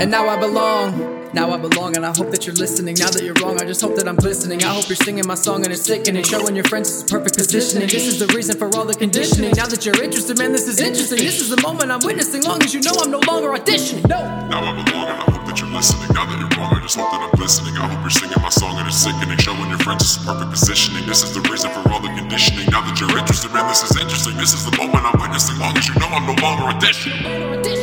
And 0.00 0.10
now 0.10 0.28
I 0.28 0.38
belong. 0.38 1.19
Now 1.32 1.52
I 1.52 1.58
belong 1.58 1.96
and 1.96 2.04
I 2.04 2.10
hope 2.10 2.30
that 2.32 2.44
you're 2.44 2.56
listening. 2.56 2.96
Now 2.98 3.10
that 3.10 3.22
you're 3.22 3.38
wrong, 3.38 3.62
I 3.62 3.64
just 3.64 3.80
hope 3.80 3.94
that 3.96 4.08
I'm 4.08 4.16
glistening. 4.16 4.64
I 4.64 4.74
hope 4.74 4.88
you're 4.88 4.96
singing 4.96 5.26
my 5.26 5.36
song 5.36 5.62
and 5.62 5.72
it's 5.72 5.82
sickening. 5.82 6.24
Showing 6.24 6.56
your 6.56 6.64
friends 6.64 6.90
it's 6.90 7.10
perfect 7.10 7.36
positioning. 7.36 7.86
This 7.86 8.06
is 8.06 8.18
the 8.18 8.26
reason 8.34 8.58
for 8.58 8.66
all 8.74 8.84
the 8.84 8.94
conditioning. 8.94 9.52
Now 9.54 9.66
that 9.66 9.86
you're 9.86 10.02
interested, 10.02 10.38
man, 10.38 10.50
this 10.50 10.66
is 10.66 10.80
interesting. 10.80 11.18
This 11.18 11.40
is 11.40 11.48
the 11.48 11.60
moment 11.62 11.92
I'm 11.92 12.00
witnessing. 12.02 12.42
Long 12.42 12.60
as 12.62 12.74
you 12.74 12.80
know 12.80 12.90
I'm 12.98 13.12
no 13.12 13.20
longer 13.30 13.54
auditioning. 13.54 14.02
No. 14.08 14.18
Now 14.50 14.58
I 14.58 14.74
belong 14.82 15.06
and 15.06 15.22
I 15.22 15.30
hope 15.30 15.46
that 15.46 15.60
you're 15.60 15.70
listening. 15.70 16.10
Now 16.18 16.26
that 16.26 16.34
you're 16.34 16.50
wrong, 16.58 16.74
I 16.74 16.82
just 16.82 16.98
hope 16.98 17.10
that 17.14 17.22
I'm 17.22 17.38
listening. 17.38 17.78
I 17.78 17.86
hope 17.86 18.02
you're 18.02 18.10
singing 18.10 18.42
my 18.42 18.50
song 18.50 18.74
and 18.82 18.88
it's 18.90 18.98
sickening. 18.98 19.38
Showing 19.38 19.70
your 19.70 19.78
friends 19.86 20.02
it's 20.02 20.18
perfect 20.26 20.50
positioning. 20.50 21.06
This 21.06 21.22
is 21.22 21.30
the 21.30 21.46
reason 21.46 21.70
for 21.70 21.86
all 21.94 22.02
the 22.02 22.10
conditioning. 22.10 22.66
Now 22.74 22.82
that 22.82 22.98
you're 22.98 23.14
interested, 23.14 23.54
man, 23.54 23.70
this 23.70 23.86
is 23.86 23.94
interesting. 23.94 24.34
This 24.34 24.50
is 24.50 24.66
the 24.66 24.74
moment 24.74 25.06
I'm 25.06 25.14
witnessing. 25.22 25.54
Long 25.62 25.78
as 25.78 25.86
you 25.86 25.94
know 25.94 26.10
I'm 26.10 26.26
no 26.26 26.34
longer 26.42 26.74
auditioning. 26.74 27.79